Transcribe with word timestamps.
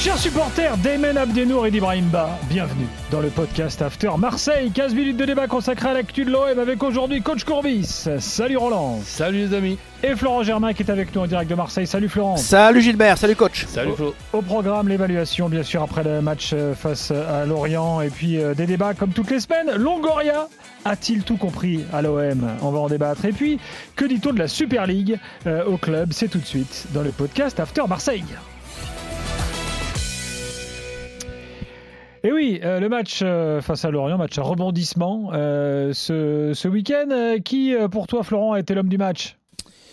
Chers 0.00 0.16
supporters 0.16 0.78
d'Emen 0.78 1.18
Abdenour 1.18 1.66
et 1.66 1.70
d'Ibrahimba, 1.70 2.30
bienvenue 2.48 2.86
dans 3.10 3.20
le 3.20 3.28
podcast 3.28 3.82
After 3.82 4.12
Marseille. 4.16 4.70
15 4.70 4.94
minutes 4.94 5.18
de 5.18 5.26
débat 5.26 5.46
consacré 5.46 5.90
à 5.90 5.92
l'actu 5.92 6.24
de 6.24 6.30
l'OM 6.30 6.58
avec 6.58 6.82
aujourd'hui 6.82 7.20
Coach 7.20 7.44
Courbis. 7.44 8.08
Salut 8.18 8.56
Roland. 8.56 8.98
Salut 9.04 9.40
les 9.40 9.54
amis. 9.54 9.76
Et 10.02 10.16
Florent 10.16 10.42
Germain 10.42 10.72
qui 10.72 10.84
est 10.84 10.90
avec 10.90 11.14
nous 11.14 11.20
en 11.20 11.26
direct 11.26 11.50
de 11.50 11.54
Marseille. 11.54 11.86
Salut 11.86 12.08
Florent. 12.08 12.38
Salut 12.38 12.80
Gilbert, 12.80 13.18
salut 13.18 13.36
coach. 13.36 13.66
Salut 13.66 13.92
Flo. 13.94 14.14
Au 14.32 14.40
programme, 14.40 14.88
l'évaluation 14.88 15.50
bien 15.50 15.62
sûr 15.62 15.82
après 15.82 16.02
le 16.02 16.22
match 16.22 16.52
euh, 16.54 16.72
face 16.74 17.10
à 17.10 17.44
Lorient 17.44 18.00
et 18.00 18.08
puis 18.08 18.42
euh, 18.42 18.54
des 18.54 18.64
débats 18.64 18.94
comme 18.94 19.10
toutes 19.10 19.30
les 19.30 19.40
semaines. 19.40 19.70
Longoria 19.76 20.48
a-t-il 20.86 21.24
tout 21.24 21.36
compris 21.36 21.84
à 21.92 22.00
l'OM 22.00 22.48
On 22.62 22.70
va 22.70 22.78
en 22.78 22.88
débattre. 22.88 23.26
Et 23.26 23.32
puis, 23.32 23.60
que 23.96 24.06
dit-on 24.06 24.32
de 24.32 24.38
la 24.38 24.48
Super 24.48 24.86
League 24.86 25.18
euh, 25.46 25.62
au 25.66 25.76
club? 25.76 26.14
C'est 26.14 26.28
tout 26.28 26.38
de 26.38 26.46
suite 26.46 26.86
dans 26.94 27.02
le 27.02 27.10
podcast 27.10 27.60
After 27.60 27.82
Marseille. 27.86 28.24
Et 32.22 32.32
oui, 32.32 32.60
euh, 32.62 32.80
le 32.80 32.90
match 32.90 33.20
euh, 33.22 33.62
face 33.62 33.84
à 33.86 33.90
Lorient, 33.90 34.18
match 34.18 34.36
à 34.38 34.42
rebondissement 34.42 35.30
euh, 35.32 35.94
ce, 35.94 36.52
ce 36.54 36.68
week-end. 36.68 37.38
Qui, 37.42 37.74
pour 37.90 38.06
toi, 38.06 38.22
Florent, 38.22 38.52
a 38.52 38.60
été 38.60 38.74
l'homme 38.74 38.90
du 38.90 38.98
match? 38.98 39.39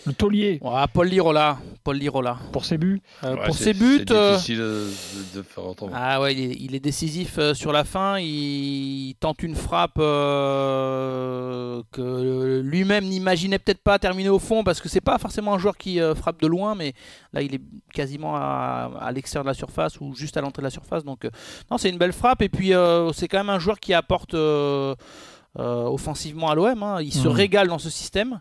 Le 0.08 0.14
taulier 0.14 0.60
Ouais, 0.64 0.84
Paul 0.94 1.08
Lirola, 1.08 1.58
Paul 1.84 1.98
Lirola. 1.98 2.38
pour 2.54 2.66
ses 2.66 2.78
buts 2.78 3.02
Euh, 3.24 3.36
Ouais, 3.36 3.46
pour 3.46 3.56
ses 3.56 3.74
buts, 3.74 4.00
C'est 4.08 4.12
euh, 4.12 4.32
difficile 4.34 4.58
de, 4.58 4.88
de 5.36 5.42
faire 5.44 5.66
autrement. 5.68 5.92
ah 5.94 6.20
ouais, 6.22 6.34
il 6.34 6.40
est, 6.52 6.56
il 6.60 6.76
est 6.76 6.80
décisif 6.80 7.38
euh, 7.38 7.54
sur 7.54 7.72
la 7.74 7.84
fin. 7.84 8.18
Il, 8.20 9.14
tente 9.20 9.44
une 9.44 9.56
frappe 9.56 10.00
euh, 10.00 11.82
que 11.92 12.62
lui-même 12.64 13.06
n'imaginait 13.06 13.60
peut-être 13.60 13.82
pas 13.82 14.00
terminer 14.00 14.30
au 14.30 14.40
fond 14.40 14.64
parce 14.64 14.80
que 14.82 14.90
c'est 14.90 15.02
pas 15.02 15.18
forcément 15.18 15.54
un 15.54 15.58
joueur 15.58 15.78
qui 15.78 16.00
euh, 16.00 16.16
frappe 16.16 16.42
de 16.42 16.48
loin, 16.48 16.76
mais 16.76 16.94
là 17.34 17.42
il 17.42 17.54
est 17.56 17.62
quasiment 17.94 18.36
à, 18.36 18.92
à 19.00 19.12
l'extérieur 19.12 19.44
de 19.44 19.50
la 19.50 19.54
surface 19.54 20.00
ou 20.00 20.14
juste 20.14 20.38
à 20.38 20.42
l'entrée 20.42 20.62
de 20.62 20.66
la 20.68 20.72
surface. 20.72 21.04
Donc 21.04 21.26
euh, 21.26 21.30
non, 21.72 21.78
c'est 21.78 21.90
une 21.90 21.98
belle 21.98 22.14
frappe 22.14 22.42
et 22.42 22.50
puis 22.50 22.74
euh, 22.74 23.12
c'est 23.14 23.28
quand 23.28 23.38
même 23.40 23.50
un 23.50 23.60
joueur 23.60 23.80
qui 23.80 23.94
apporte 23.94 24.34
euh, 24.34 24.96
euh, 25.60 25.84
offensivement 25.86 26.50
à 26.50 26.56
l'OM. 26.56 26.84
hein. 26.84 27.02
Il 27.02 27.14
se 27.14 27.28
Mhm. 27.28 27.34
régale 27.34 27.68
dans 27.68 27.80
ce 27.80 27.90
système. 27.90 28.40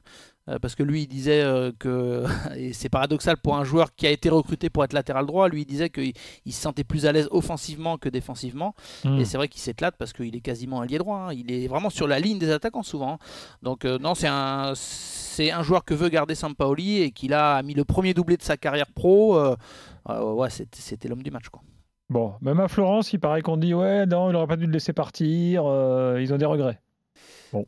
Euh, 0.48 0.60
parce 0.60 0.76
que 0.76 0.84
lui, 0.84 1.02
il 1.02 1.06
disait 1.08 1.42
euh, 1.42 1.72
que, 1.78 2.24
et 2.56 2.72
c'est 2.72 2.88
paradoxal 2.88 3.36
pour 3.36 3.56
un 3.56 3.64
joueur 3.64 3.94
qui 3.96 4.06
a 4.06 4.10
été 4.10 4.28
recruté 4.28 4.70
pour 4.70 4.84
être 4.84 4.92
latéral 4.92 5.26
droit, 5.26 5.48
lui, 5.48 5.62
il 5.62 5.64
disait 5.66 5.90
qu'il 5.90 6.12
il 6.44 6.52
se 6.52 6.60
sentait 6.62 6.84
plus 6.84 7.04
à 7.04 7.10
l'aise 7.12 7.28
offensivement 7.32 7.98
que 7.98 8.08
défensivement. 8.08 8.74
Hmm. 9.04 9.18
Et 9.18 9.24
c'est 9.24 9.36
vrai 9.38 9.48
qu'il 9.48 9.60
s'éclate 9.60 9.96
parce 9.98 10.12
qu'il 10.12 10.36
est 10.36 10.40
quasiment 10.40 10.80
un 10.82 10.86
lié 10.86 10.98
droit. 10.98 11.16
hein. 11.30 11.32
Il 11.32 11.50
est 11.50 11.66
vraiment 11.66 11.90
sur 11.90 12.06
la 12.06 12.20
ligne 12.20 12.38
des 12.38 12.50
attaquants 12.52 12.84
souvent. 12.84 13.14
hein. 13.14 13.18
Donc, 13.62 13.84
euh, 13.84 13.98
non, 13.98 14.14
c'est 14.14 14.28
un, 14.28 14.72
c'est 14.76 15.50
un 15.50 15.62
joueur 15.64 15.84
que 15.84 15.94
veut 15.94 16.08
garder 16.08 16.36
Sampaoli 16.36 17.02
et 17.02 17.10
qu'il 17.10 17.34
a 17.34 17.60
mis 17.62 17.74
le 17.74 17.84
premier 17.84 18.14
doublé 18.14 18.36
de 18.36 18.42
sa 18.42 18.56
carrière 18.56 18.86
pro. 18.94 19.36
euh, 19.36 19.56
euh, 20.08 20.32
ouais, 20.32 20.50
c'était, 20.50 20.80
c'était 20.80 21.08
l'homme 21.08 21.24
du 21.24 21.32
match. 21.32 21.48
Quoi. 21.48 21.62
Bon, 22.08 22.34
même 22.40 22.60
à 22.60 22.68
Florence, 22.68 23.12
il 23.12 23.18
paraît 23.18 23.42
qu'on 23.42 23.56
dit 23.56 23.74
ouais, 23.74 24.06
non, 24.06 24.30
il 24.30 24.34
n'aurait 24.34 24.46
pas 24.46 24.56
dû 24.56 24.66
le 24.66 24.72
laisser 24.72 24.92
partir. 24.92 25.62
ils 26.20 26.32
ont 26.32 26.38
des 26.38 26.44
regrets. 26.46 26.80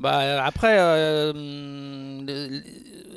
Bah, 0.01 0.45
après, 0.45 0.77
euh, 0.79 1.33
le- 1.33 2.49
le- 2.49 2.63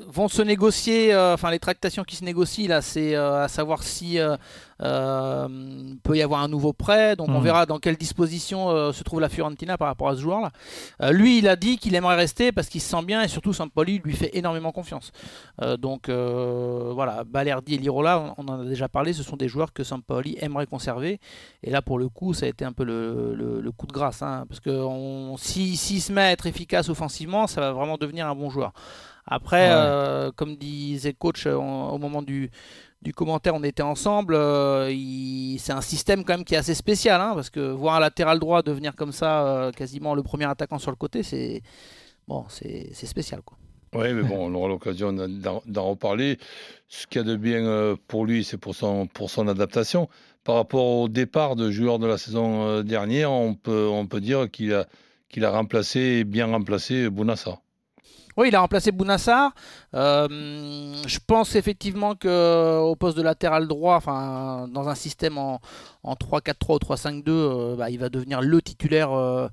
vont 0.07 0.27
se 0.27 0.41
négocier, 0.41 1.13
euh, 1.13 1.33
enfin 1.33 1.51
les 1.51 1.59
tractations 1.59 2.03
qui 2.03 2.15
se 2.17 2.25
négocient 2.25 2.67
là, 2.67 2.81
c'est 2.81 3.15
euh, 3.15 3.43
à 3.43 3.47
savoir 3.47 3.81
si 3.83 4.19
euh, 4.81 5.47
peut 6.03 6.17
y 6.17 6.21
avoir 6.21 6.41
un 6.41 6.47
nouveau 6.47 6.73
prêt. 6.73 7.15
Donc 7.15 7.29
on 7.29 7.33
Mhm. 7.39 7.43
verra 7.43 7.65
dans 7.65 7.79
quelle 7.79 7.97
disposition 7.97 8.69
euh, 8.69 8.91
se 8.91 9.03
trouve 9.03 9.19
la 9.21 9.29
Fiorentina 9.29 9.77
par 9.77 9.87
rapport 9.87 10.09
à 10.09 10.15
ce 10.15 10.21
joueur-là. 10.21 10.51
Euh, 11.01 11.11
lui, 11.11 11.37
il 11.39 11.47
a 11.47 11.55
dit 11.55 11.77
qu'il 11.77 11.95
aimerait 11.95 12.15
rester 12.15 12.51
parce 12.51 12.67
qu'il 12.69 12.81
se 12.81 12.89
sent 12.89 13.03
bien 13.05 13.21
et 13.21 13.27
surtout 13.27 13.53
Sampoli 13.53 13.99
lui 14.03 14.13
fait 14.13 14.31
énormément 14.37 14.71
confiance. 14.71 15.11
Euh, 15.61 15.77
donc 15.77 16.09
voilà, 16.09 17.23
Balerdi 17.25 17.75
et 17.75 17.77
Lirola, 17.77 18.19
on 18.37 18.41
on 18.41 18.47
en 18.47 18.61
a 18.61 18.65
déjà 18.65 18.89
parlé, 18.89 19.13
ce 19.13 19.21
sont 19.23 19.35
des 19.37 19.47
joueurs 19.47 19.71
que 19.71 19.83
Sampoli 19.83 20.35
aimerait 20.41 20.65
conserver. 20.65 21.19
Et 21.63 21.69
là, 21.69 21.81
pour 21.83 21.99
le 21.99 22.09
coup, 22.09 22.33
ça 22.33 22.47
a 22.47 22.49
été 22.49 22.65
un 22.65 22.71
peu 22.71 22.83
le, 22.83 23.35
le- 23.35 23.61
le 23.61 23.71
coup 23.71 23.85
de 23.87 23.91
grâce. 23.93 24.21
hein, 24.23 24.45
parce 24.49 24.59
que 24.59 24.71
on- 24.71 25.37
si- 25.37 25.77
s'il 25.77 26.01
se 26.01 26.11
met 26.11 26.21
à 26.21 26.31
être 26.31 26.47
efficace 26.47 26.89
offensivement, 26.89 27.45
ça 27.47 27.61
va 27.61 27.71
vraiment 27.71 27.97
devenir 27.97 28.25
un 28.27 28.33
bon 28.35 28.49
joueur. 28.49 28.73
Après, 29.27 29.69
Ouais. 29.71 30.29
comme 30.35 30.55
disait 30.55 31.13
coach 31.13 31.45
au 31.45 31.97
moment 31.99 32.23
du, 32.23 32.49
du 33.01 33.13
commentaire, 33.13 33.55
on 33.55 33.63
était 33.63 33.81
ensemble. 33.83 34.35
euh, 34.35 34.89
il- 34.91 35.57
c'est 35.59 35.73
un 35.73 35.81
système 35.81 36.23
quand 36.23 36.33
même 36.33 36.45
qui 36.45 36.53
est 36.55 36.57
assez 36.57 36.75
spécial. 36.75 37.19
hein, 37.21 37.31
parce 37.35 37.49
que 37.49 37.71
voir 37.71 37.95
un 37.95 37.99
latéral 37.99 38.39
droit 38.39 38.61
devenir 38.61 38.95
comme 38.95 39.11
ça, 39.11 39.45
euh, 39.47 39.71
quasiment 39.71 40.13
le 40.15 40.23
premier 40.23 40.45
attaquant 40.45 40.77
sur 40.79 40.91
le 40.91 40.97
côté, 40.97 41.23
c'est 41.23 41.61
bon, 42.27 42.45
c'est 42.49 42.93
spécial. 42.93 43.41
Quoi. 43.43 43.57
Oui, 43.93 44.13
mais 44.13 44.21
bon, 44.23 44.37
on 44.49 44.53
aura 44.55 44.67
l'occasion 44.69 45.11
d'en 45.13 45.89
reparler. 45.89 46.37
Ce 46.87 47.07
qu'il 47.07 47.21
y 47.21 47.23
a 47.23 47.27
de 47.27 47.35
bien 47.35 47.65
euh, 47.65 47.95
pour 48.07 48.25
lui, 48.25 48.43
c'est 48.43 48.57
pour 48.57 48.75
son, 48.75 49.07
pour 49.07 49.29
son 49.29 49.47
adaptation. 49.47 50.07
Par 50.43 50.55
rapport 50.55 50.85
au 50.85 51.09
départ 51.09 51.55
de 51.55 51.69
joueur 51.71 51.99
de 51.99 52.07
la 52.07 52.17
saison 52.17 52.81
dernière, 52.83 53.31
on 53.31 53.53
peut, 53.53 53.87
on 53.91 54.07
peut 54.07 54.21
dire 54.21 54.49
qu'il 54.49 54.73
a, 54.73 54.85
qu'il 55.29 55.45
a 55.45 55.51
remplacé, 55.51 56.23
bien 56.23 56.47
remplacé 56.47 57.09
Bounassa. 57.09 57.59
Oui, 58.37 58.47
il 58.47 58.55
a 58.55 58.59
remplacé 58.61 58.91
Bounassar. 58.91 59.51
Euh, 59.93 60.27
je 61.05 61.19
pense 61.25 61.55
effectivement 61.55 62.15
que 62.15 62.79
au 62.79 62.95
poste 62.95 63.17
de 63.17 63.21
latéral 63.21 63.67
droit, 63.67 63.95
enfin 63.95 64.67
dans 64.71 64.87
un 64.87 64.95
système 64.95 65.37
en, 65.37 65.59
en 66.03 66.13
3-4-3 66.13 66.75
ou 66.75 66.93
3-5-2, 66.93 67.23
euh, 67.27 67.75
bah, 67.75 67.89
il 67.89 67.99
va 67.99 68.09
devenir 68.09 68.41
le 68.41 68.61
titulaire 68.61 69.11
euh, 69.11 69.47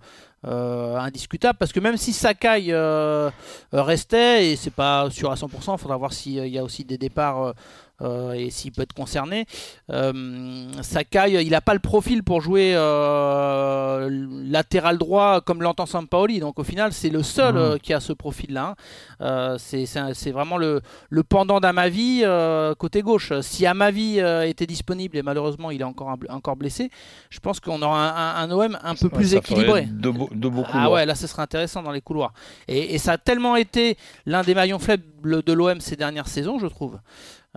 euh, 0.47 0.97
indiscutable. 0.97 1.59
Parce 1.59 1.73
que 1.73 1.81
même 1.81 1.97
si 1.97 2.13
Sakai 2.13 2.67
euh, 2.71 3.31
euh, 3.75 3.83
restait, 3.83 4.51
et 4.51 4.57
c'est 4.57 4.71
pas 4.71 5.09
sûr 5.11 5.31
à 5.31 5.35
100%, 5.35 5.75
il 5.75 5.79
faudra 5.79 5.97
voir 5.97 6.13
s'il 6.13 6.47
y 6.47 6.59
a 6.59 6.65
aussi 6.65 6.85
des 6.85 6.99
départs 6.99 7.43
euh, 7.43 7.53
euh, 7.53 7.53
et 8.01 8.51
s'il 8.51 8.73
peut 8.73 8.83
être 8.83 8.93
concerné. 8.93 9.47
Euh, 9.91 10.71
Sakai, 10.83 11.45
il 11.45 11.51
n'a 11.51 11.61
pas 11.61 11.75
le 11.75 11.81
profil 11.81 12.23
pour 12.23 12.41
jouer 12.41 12.73
euh, 12.77 14.09
latéral 14.45 14.99
droit 14.99 15.41
comme 15.41 15.63
l'entend 15.63 15.87
Sampaoli. 15.87 16.41
Donc 16.41 16.59
au 16.59 16.65
final, 16.65 16.93
c'est 16.93 17.11
le 17.11 17.23
seul 17.23 17.57
euh, 17.57 17.79
qui 17.79 17.93
a 17.93 18.01
ce 18.01 18.13
profil-là. 18.13 18.69
hein. 18.69 18.75
Euh, 19.21 19.57
c'est 19.59 20.31
vraiment 20.31 20.57
le, 20.59 20.81
le 21.11 21.23
pendant 21.23 21.61
d'Amavi 21.61 22.21
euh, 22.25 22.75
côté 22.75 23.03
gauche. 23.03 23.33
Si 23.41 23.67
Amavi 23.67 24.21
euh, 24.21 24.43
était 24.47 24.67
disponible 24.67 25.17
et 25.17 25.23
malheureusement 25.23 25.71
il 25.71 25.81
est 25.81 25.85
encore, 25.85 26.11
un- 26.11 26.35
encore 26.35 26.57
blessé, 26.57 26.91
je 27.31 27.41
pense 27.41 27.61
qu'on 27.61 27.83
aura 27.83 28.11
un, 28.11 28.45
un- 28.45 28.49
un 28.49 28.51
OM 28.53 28.79
un 28.83 28.95
peu 28.95 29.09
plus 29.09 29.35
équilibré. 29.39 29.89
De 29.91 30.09
beaucoup. 30.49 30.71
Ah 30.73 30.91
ouais, 30.91 31.05
là 31.07 31.15
ce 31.15 31.27
serait 31.27 31.43
intéressant 31.43 31.83
dans 31.83 31.91
les 31.91 32.01
couloirs. 32.01 32.33
Et, 32.69 32.95
et 32.95 32.99
ça 32.99 33.13
a 33.13 33.19
tellement 33.19 33.57
été 33.57 33.97
l'un 34.27 34.43
des 34.43 34.55
maillons 34.55 34.79
faibles 34.79 35.43
de 35.43 35.53
l'OM 35.53 35.81
ces 35.81 35.97
dernières 35.97 36.29
saisons, 36.29 36.59
je 36.61 36.67
trouve, 36.69 36.99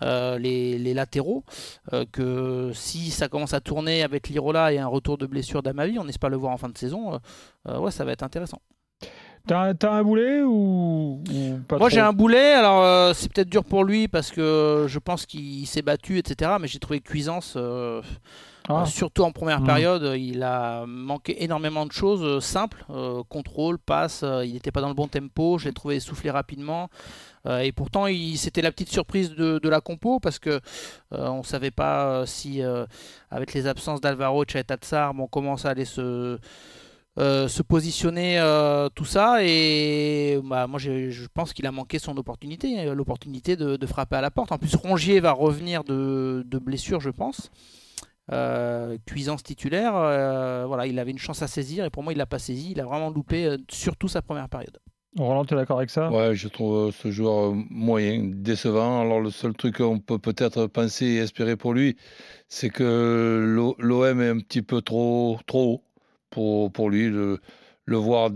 euh, 0.02 0.38
les, 0.38 0.78
les 0.78 0.94
latéraux, 0.94 1.44
euh, 1.94 2.06
que 2.12 2.72
si 2.74 3.12
ça 3.12 3.28
commence 3.28 3.54
à 3.54 3.60
tourner 3.62 4.04
avec 4.04 4.30
Lirola 4.30 4.74
et 4.74 4.80
un 4.80 4.88
retour 4.88 5.18
de 5.18 5.26
blessure 5.26 5.62
d'Amavi, 5.64 6.00
on 6.00 6.08
espère 6.08 6.30
le 6.30 6.38
voir 6.38 6.54
en 6.54 6.58
fin 6.58 6.70
de 6.70 6.78
saison, 6.78 7.20
euh, 7.68 7.80
ouais, 7.80 7.92
ça 7.92 8.06
va 8.06 8.12
être 8.12 8.24
intéressant. 8.24 8.62
T'as 9.48 9.74
un 9.92 10.04
boulet 10.04 10.44
ou, 10.44 11.24
ou 11.30 11.58
pas 11.68 11.78
Moi 11.78 11.90
j'ai 11.90 12.00
un 12.00 12.14
boulet, 12.14 12.54
alors 12.54 12.84
euh, 12.84 13.14
c'est 13.14 13.32
peut-être 13.32 13.50
dur 13.50 13.64
pour 13.64 13.84
lui 13.84 14.08
parce 14.08 14.32
que 14.32 14.86
je 14.88 15.00
pense 15.00 15.26
qu'il 15.26 15.66
s'est 15.66 15.82
battu, 15.82 16.20
etc. 16.20 16.52
Mais 16.60 16.68
j'ai 16.68 16.80
trouvé 16.80 17.00
Cuisance, 17.02 17.56
euh, 17.58 18.02
Ah. 18.78 18.82
euh, 18.84 18.86
surtout 18.86 19.24
en 19.24 19.32
première 19.32 19.60
Mhm. 19.62 19.66
période, 19.68 20.14
il 20.18 20.44
a 20.44 20.86
manqué 20.86 21.44
énormément 21.44 21.86
de 21.86 21.92
choses 21.92 22.24
euh, 22.24 22.40
simples, 22.40 22.86
euh, 22.90 23.24
contrôle, 23.30 23.78
passe, 23.78 24.22
euh, 24.24 24.46
il 24.46 24.54
n'était 24.54 24.72
pas 24.72 24.82
dans 24.82 24.88
le 24.90 24.94
bon 24.94 25.08
tempo, 25.08 25.58
je 25.58 25.66
l'ai 25.68 25.74
trouvé 25.74 25.96
essoufflé 25.98 26.30
rapidement. 26.32 26.90
Euh, 27.48 27.60
et 27.60 27.72
pourtant, 27.72 28.06
c'était 28.36 28.62
la 28.62 28.72
petite 28.72 28.90
surprise 28.92 29.32
de, 29.32 29.58
de 29.58 29.70
la 29.70 29.82
compo 29.82 30.20
parce 30.20 30.38
que 30.38 30.50
euh, 31.14 31.28
on 31.30 31.42
savait 31.44 31.72
pas 31.72 32.06
euh, 32.06 32.26
si, 32.28 32.62
euh, 32.62 32.86
avec 33.32 33.54
les 33.54 33.66
absences 33.66 34.00
d'Alvaro 34.00 34.44
et 34.44 34.64
Tatsar, 34.64 35.14
bon, 35.16 35.26
comment 35.28 35.58
ça 35.58 35.70
allait 35.70 35.86
se, 35.86 36.38
euh, 37.20 37.48
se 37.48 37.62
positionner 37.64 38.40
euh, 38.40 38.90
tout 38.94 39.06
ça. 39.06 39.38
Et 39.44 40.40
bah, 40.44 40.68
moi, 40.68 40.80
je 40.80 41.26
pense 41.34 41.52
qu'il 41.54 41.66
a 41.66 41.72
manqué 41.72 41.98
son 41.98 42.16
opportunité, 42.18 42.88
euh, 42.88 42.94
l'opportunité 42.94 43.56
de, 43.56 43.76
de 43.76 43.86
frapper 43.88 44.18
à 44.18 44.22
la 44.22 44.30
porte. 44.30 44.52
En 44.52 44.60
plus, 44.60 44.76
Rongier 44.76 45.20
va 45.20 45.32
revenir 45.32 45.84
de, 45.84 46.44
de 46.46 46.58
blessure, 46.60 47.02
je 47.02 47.10
pense. 47.10 47.50
Euh, 48.34 48.98
Cuisance 49.06 49.44
titulaire, 49.44 49.94
euh, 49.96 50.66
voilà, 50.68 50.88
il 50.88 50.98
avait 51.00 51.12
une 51.12 51.18
chance 51.18 51.42
à 51.42 51.48
saisir 51.48 51.86
et 51.86 51.90
pour 51.90 52.04
moi, 52.04 52.14
il 52.14 52.18
l'a 52.18 52.26
pas 52.26 52.40
saisi. 52.40 52.72
Il 52.72 52.80
a 52.80 52.86
vraiment 52.86 53.10
loupé 53.10 53.46
euh, 53.46 53.58
surtout 53.70 54.08
sa 54.08 54.22
première 54.22 54.48
période. 54.50 54.78
Roland, 55.18 55.44
tu 55.44 55.54
es 55.54 55.58
d'accord 55.58 55.78
avec 55.80 55.90
ça? 55.90 56.10
Ouais, 56.10 56.34
je 56.36 56.48
trouve 56.48 56.92
ce 56.94 57.12
joueur 57.12 57.54
moyen, 57.70 58.32
décevant. 58.34 59.02
Alors, 59.02 59.20
le 59.20 59.30
seul 59.30 59.54
truc 59.54 59.78
qu'on 59.78 60.00
peut 60.00 60.20
peut-être 60.20 60.68
penser 60.68 61.06
et 61.06 61.18
espérer 61.18 61.58
pour 61.58 61.74
lui, 61.74 61.98
c'est 62.48 62.70
que 62.70 63.44
l'O- 63.46 63.76
l'OM 63.80 64.22
est 64.22 64.30
un 64.30 64.40
petit 64.40 64.62
peu 64.62 64.82
trop, 64.82 65.38
trop 65.46 65.64
haut 65.74 65.84
pour, 66.30 66.72
pour 66.72 66.90
lui. 66.90 67.10
Le, 67.10 67.40
le 67.84 67.98
voir 67.98 68.30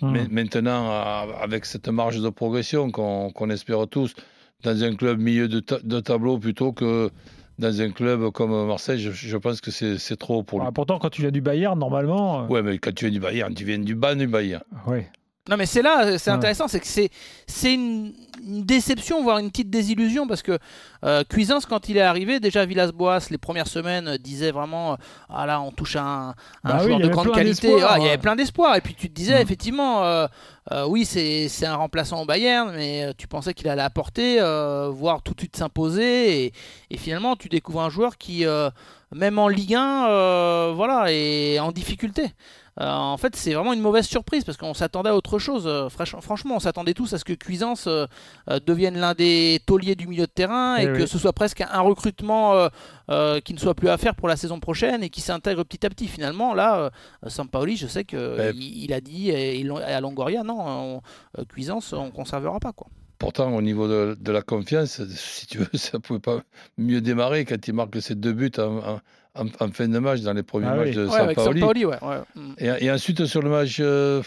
ma- 0.00 0.28
maintenant 0.28 0.88
avec 1.40 1.64
cette 1.64 1.88
marge 1.88 2.20
de 2.20 2.28
progression 2.28 2.92
qu'on 2.92 3.50
espère 3.50 3.88
tous 3.88 4.14
dans 4.62 4.84
un 4.84 4.94
club 4.94 5.18
milieu 5.18 5.48
de, 5.48 5.58
ta- 5.58 5.80
de 5.80 5.98
tableau 5.98 6.38
plutôt 6.38 6.72
que 6.72 7.10
dans 7.58 7.80
un 7.80 7.90
club 7.90 8.30
comme 8.32 8.66
Marseille, 8.66 8.98
je, 9.00 9.10
je 9.10 9.36
pense 9.36 9.60
que 9.60 9.70
c'est 9.70 10.16
trop 10.16 10.42
pour 10.42 10.60
lui. 10.60 10.66
Ah, 10.68 10.72
pourtant, 10.72 10.98
quand 10.98 11.10
tu 11.10 11.22
viens 11.22 11.30
du 11.30 11.40
Bayern, 11.40 11.78
normalement. 11.78 12.44
euh, 12.44 12.46
Ouais, 12.46 12.62
mais 12.62 12.78
quand 12.78 12.94
tu 12.94 13.06
viens 13.06 13.12
du 13.12 13.20
Bayern, 13.20 13.52
tu 13.54 13.64
viens 13.64 13.78
du 13.78 13.94
bas 13.94 14.14
du 14.14 14.26
Bayern. 14.26 14.62
ouais. 14.86 15.08
Non, 15.48 15.56
mais 15.56 15.66
c'est 15.66 15.82
là, 15.82 16.18
c'est 16.18 16.30
Ouais. 16.30 16.36
intéressant, 16.36 16.68
c'est 16.68 16.80
que 16.80 16.86
c'est 16.86 17.10
c'est 17.46 17.72
une, 17.72 18.12
une 18.46 18.64
déception, 18.64 19.22
voire 19.22 19.38
une 19.38 19.50
petite 19.50 19.70
désillusion, 19.70 20.26
parce 20.26 20.42
que 20.42 20.58
euh, 21.04 21.24
Cuisance, 21.28 21.64
quand 21.64 21.88
il 21.88 21.96
est 21.96 22.02
arrivé, 22.02 22.38
déjà 22.40 22.66
Villas-Boas, 22.66 23.20
les 23.30 23.38
premières 23.38 23.66
semaines, 23.66 24.08
euh, 24.08 24.18
disait 24.18 24.50
vraiment, 24.50 24.92
euh, 24.92 24.96
ah 25.30 25.46
là, 25.46 25.60
on 25.62 25.70
touche 25.72 25.96
à 25.96 26.02
un, 26.02 26.28
un 26.30 26.34
Bah 26.64 26.78
joueur 26.78 26.98
de 27.00 27.08
grande 27.08 27.32
qualité. 27.32 27.74
Ah, 27.82 27.96
il 27.98 28.04
y 28.04 28.08
avait 28.08 28.18
plein 28.18 28.36
d'espoir, 28.36 28.76
et 28.76 28.80
puis 28.82 28.94
tu 28.94 29.08
te 29.08 29.14
disais 29.14 29.38
Mm. 29.38 29.42
effectivement, 29.42 30.04
euh, 30.04 30.26
euh, 30.72 30.84
oui, 30.86 31.06
c'est 31.06 31.48
c'est 31.48 31.64
un 31.66 31.76
remplaçant 31.76 32.20
au 32.22 32.26
Bayern, 32.26 32.70
mais 32.76 33.04
euh, 33.04 33.12
tu 33.16 33.26
pensais 33.26 33.54
qu'il 33.54 33.68
allait 33.68 33.80
apporter, 33.82 34.38
euh, 34.40 34.90
voire 34.92 35.22
tout 35.22 35.32
de 35.32 35.40
suite 35.40 35.56
s'imposer, 35.56 36.44
et, 36.44 36.52
et 36.90 36.96
finalement, 36.98 37.36
tu 37.36 37.48
découvres 37.48 37.80
un 37.80 37.88
joueur 37.90 38.18
qui, 38.18 38.44
euh, 38.44 38.68
même 39.14 39.38
en 39.38 39.48
Ligue 39.48 39.74
1, 39.74 40.08
euh, 40.10 40.72
voilà, 40.76 41.06
est 41.10 41.58
en 41.58 41.72
difficulté. 41.72 42.26
Euh, 42.80 42.88
en 42.88 43.16
fait, 43.16 43.34
c'est 43.34 43.54
vraiment 43.54 43.72
une 43.72 43.80
mauvaise 43.80 44.06
surprise 44.06 44.44
parce 44.44 44.56
qu'on 44.56 44.72
s'attendait 44.74 45.10
à 45.10 45.16
autre 45.16 45.38
chose. 45.38 45.64
Euh, 45.66 45.88
franch- 45.88 46.20
franchement, 46.20 46.54
on 46.56 46.60
s'attendait 46.60 46.94
tous 46.94 47.12
à 47.12 47.18
ce 47.18 47.24
que 47.24 47.32
Cuisance 47.32 47.86
euh, 47.88 48.06
devienne 48.66 48.96
l'un 48.98 49.14
des 49.14 49.60
tauliers 49.66 49.96
du 49.96 50.06
milieu 50.06 50.26
de 50.26 50.30
terrain 50.32 50.76
et 50.76 50.82
Eh 50.82 50.86
que 50.86 51.02
oui. 51.02 51.08
ce 51.08 51.18
soit 51.18 51.32
presque 51.32 51.60
un 51.60 51.80
recrutement 51.80 52.68
qui 53.44 53.54
ne 53.54 53.58
soit 53.58 53.74
plus 53.74 53.88
à 53.88 53.96
faire 53.98 54.14
pour 54.14 54.28
la 54.28 54.36
saison 54.36 54.60
prochaine 54.60 55.02
et 55.02 55.08
qui 55.10 55.20
s'intègre 55.20 55.64
petit 55.64 55.84
à 55.86 55.90
petit. 55.90 56.06
Finalement, 56.08 56.54
là, 56.54 56.90
Sampaoli, 57.26 57.76
je 57.76 57.86
sais 57.86 58.04
qu'il 58.04 58.18
Ouais. 58.18 58.52
il 58.54 58.92
a 58.92 59.00
dit 59.00 59.30
et 59.30 59.66
à 59.86 60.00
Longoria, 60.00 60.42
non, 60.42 61.00
on- 61.38 61.44
Cuisance, 61.46 61.92
on 61.92 62.10
conservera 62.10 62.60
pas. 62.60 62.72
quoi. 62.72 62.86
Pourtant, 63.18 63.52
au 63.54 63.62
niveau 63.62 63.88
de, 63.88 64.16
de 64.20 64.32
la 64.32 64.42
confiance, 64.42 65.02
si 65.08 65.46
tu 65.48 65.58
veux, 65.58 65.66
ça 65.74 65.98
pouvait 65.98 66.20
pas 66.20 66.42
mieux 66.76 67.00
démarrer 67.00 67.44
quand 67.44 67.66
il 67.66 67.74
marque 67.74 68.00
ses 68.00 68.14
deux 68.14 68.32
buts 68.32 68.52
en, 68.58 68.76
en- 68.78 69.00
en- 69.38 69.64
en 69.66 69.70
fin 69.72 69.88
de 69.88 69.98
match 69.98 70.20
dans 70.20 70.32
les 70.32 70.42
premiers 70.42 70.66
Ah 70.70 70.74
matchs 70.76 70.88
oui. 70.88 70.94
de 70.96 71.06
Ouais, 71.06 71.34
Sampaoli. 71.34 71.60
Sampaoli, 71.60 71.84
ouais. 71.86 71.96
ouais. 72.02 72.18
Mm. 72.34 72.52
Et, 72.58 72.84
et 72.86 72.90
ensuite, 72.90 73.24
sur 73.26 73.42
le 73.42 73.50
match 73.50 73.78
euh, 73.80 74.22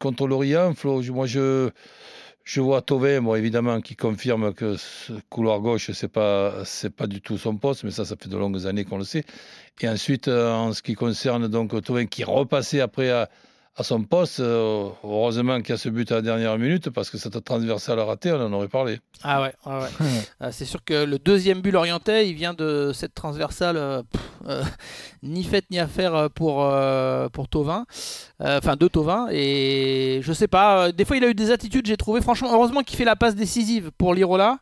contre 0.00 0.26
l'Orient, 0.26 0.74
Flo, 0.74 1.02
moi, 1.12 1.26
je, 1.26 1.70
je 2.44 2.60
vois 2.60 2.82
Tovin, 2.82 3.20
moi, 3.20 3.38
évidemment, 3.38 3.80
qui 3.80 3.96
confirme 3.96 4.52
que 4.54 4.76
ce 4.76 5.12
couloir 5.28 5.60
gauche, 5.60 5.90
c'est 5.92 6.08
pas, 6.08 6.64
c'est 6.64 6.94
pas 6.94 7.06
du 7.06 7.20
tout 7.20 7.38
son 7.38 7.56
poste, 7.56 7.84
mais 7.84 7.90
ça, 7.90 8.04
ça 8.04 8.16
fait 8.20 8.28
de 8.28 8.36
longues 8.36 8.66
années 8.66 8.84
qu'on 8.84 8.98
le 8.98 9.04
sait. 9.04 9.24
Et 9.82 9.88
ensuite, 9.88 10.28
euh, 10.28 10.52
en 10.52 10.72
ce 10.72 10.82
qui 10.82 10.94
concerne 10.94 11.48
donc 11.48 11.80
Tovin, 11.82 12.06
qui 12.06 12.22
repassait 12.24 12.80
après 12.80 13.10
à, 13.10 13.30
à 13.76 13.82
son 13.82 14.02
poste, 14.02 14.40
euh, 14.40 14.88
heureusement 15.04 15.58
qu'il 15.62 15.70
y 15.70 15.72
a 15.72 15.78
ce 15.78 15.88
but 15.88 16.10
à 16.12 16.16
la 16.16 16.22
dernière 16.22 16.58
minute, 16.58 16.90
parce 16.90 17.08
que 17.08 17.16
cette 17.16 17.42
transversale 17.44 17.98
ratée, 18.00 18.30
on 18.32 18.40
en 18.44 18.52
aurait 18.52 18.68
parlé. 18.68 18.98
Ah 19.22 19.40
ouais, 19.40 19.54
ouais, 19.64 19.72
ouais. 19.80 20.06
Euh, 20.42 20.48
c'est 20.52 20.64
sûr 20.66 20.84
que 20.84 21.04
le 21.04 21.18
deuxième 21.18 21.62
but 21.62 21.70
l'orientais, 21.70 22.28
il 22.28 22.34
vient 22.34 22.52
de 22.52 22.90
cette 22.92 23.14
transversale, 23.14 24.02
pff, 24.12 24.22
euh, 24.50 24.62
ni 25.22 25.44
faite 25.44 25.64
ni 25.70 25.78
à 25.78 25.86
faire 25.86 26.14
euh, 26.14 26.28
pour, 26.28 26.64
euh, 26.64 27.28
pour 27.28 27.48
Tovin, 27.48 27.86
enfin 28.40 28.76
de 28.76 28.88
Tovin. 28.88 29.28
Et 29.30 30.20
je 30.22 30.32
sais 30.32 30.48
pas, 30.48 30.92
des 30.92 31.04
fois 31.04 31.16
il 31.16 31.24
a 31.24 31.28
eu 31.28 31.34
des 31.34 31.50
attitudes, 31.50 31.86
j'ai 31.86 31.96
trouvé, 31.96 32.20
franchement, 32.20 32.50
heureusement 32.52 32.82
qu'il 32.82 32.96
fait 32.96 33.04
la 33.04 33.16
passe 33.16 33.34
décisive 33.34 33.90
pour 33.96 34.14
Lirola. 34.14 34.58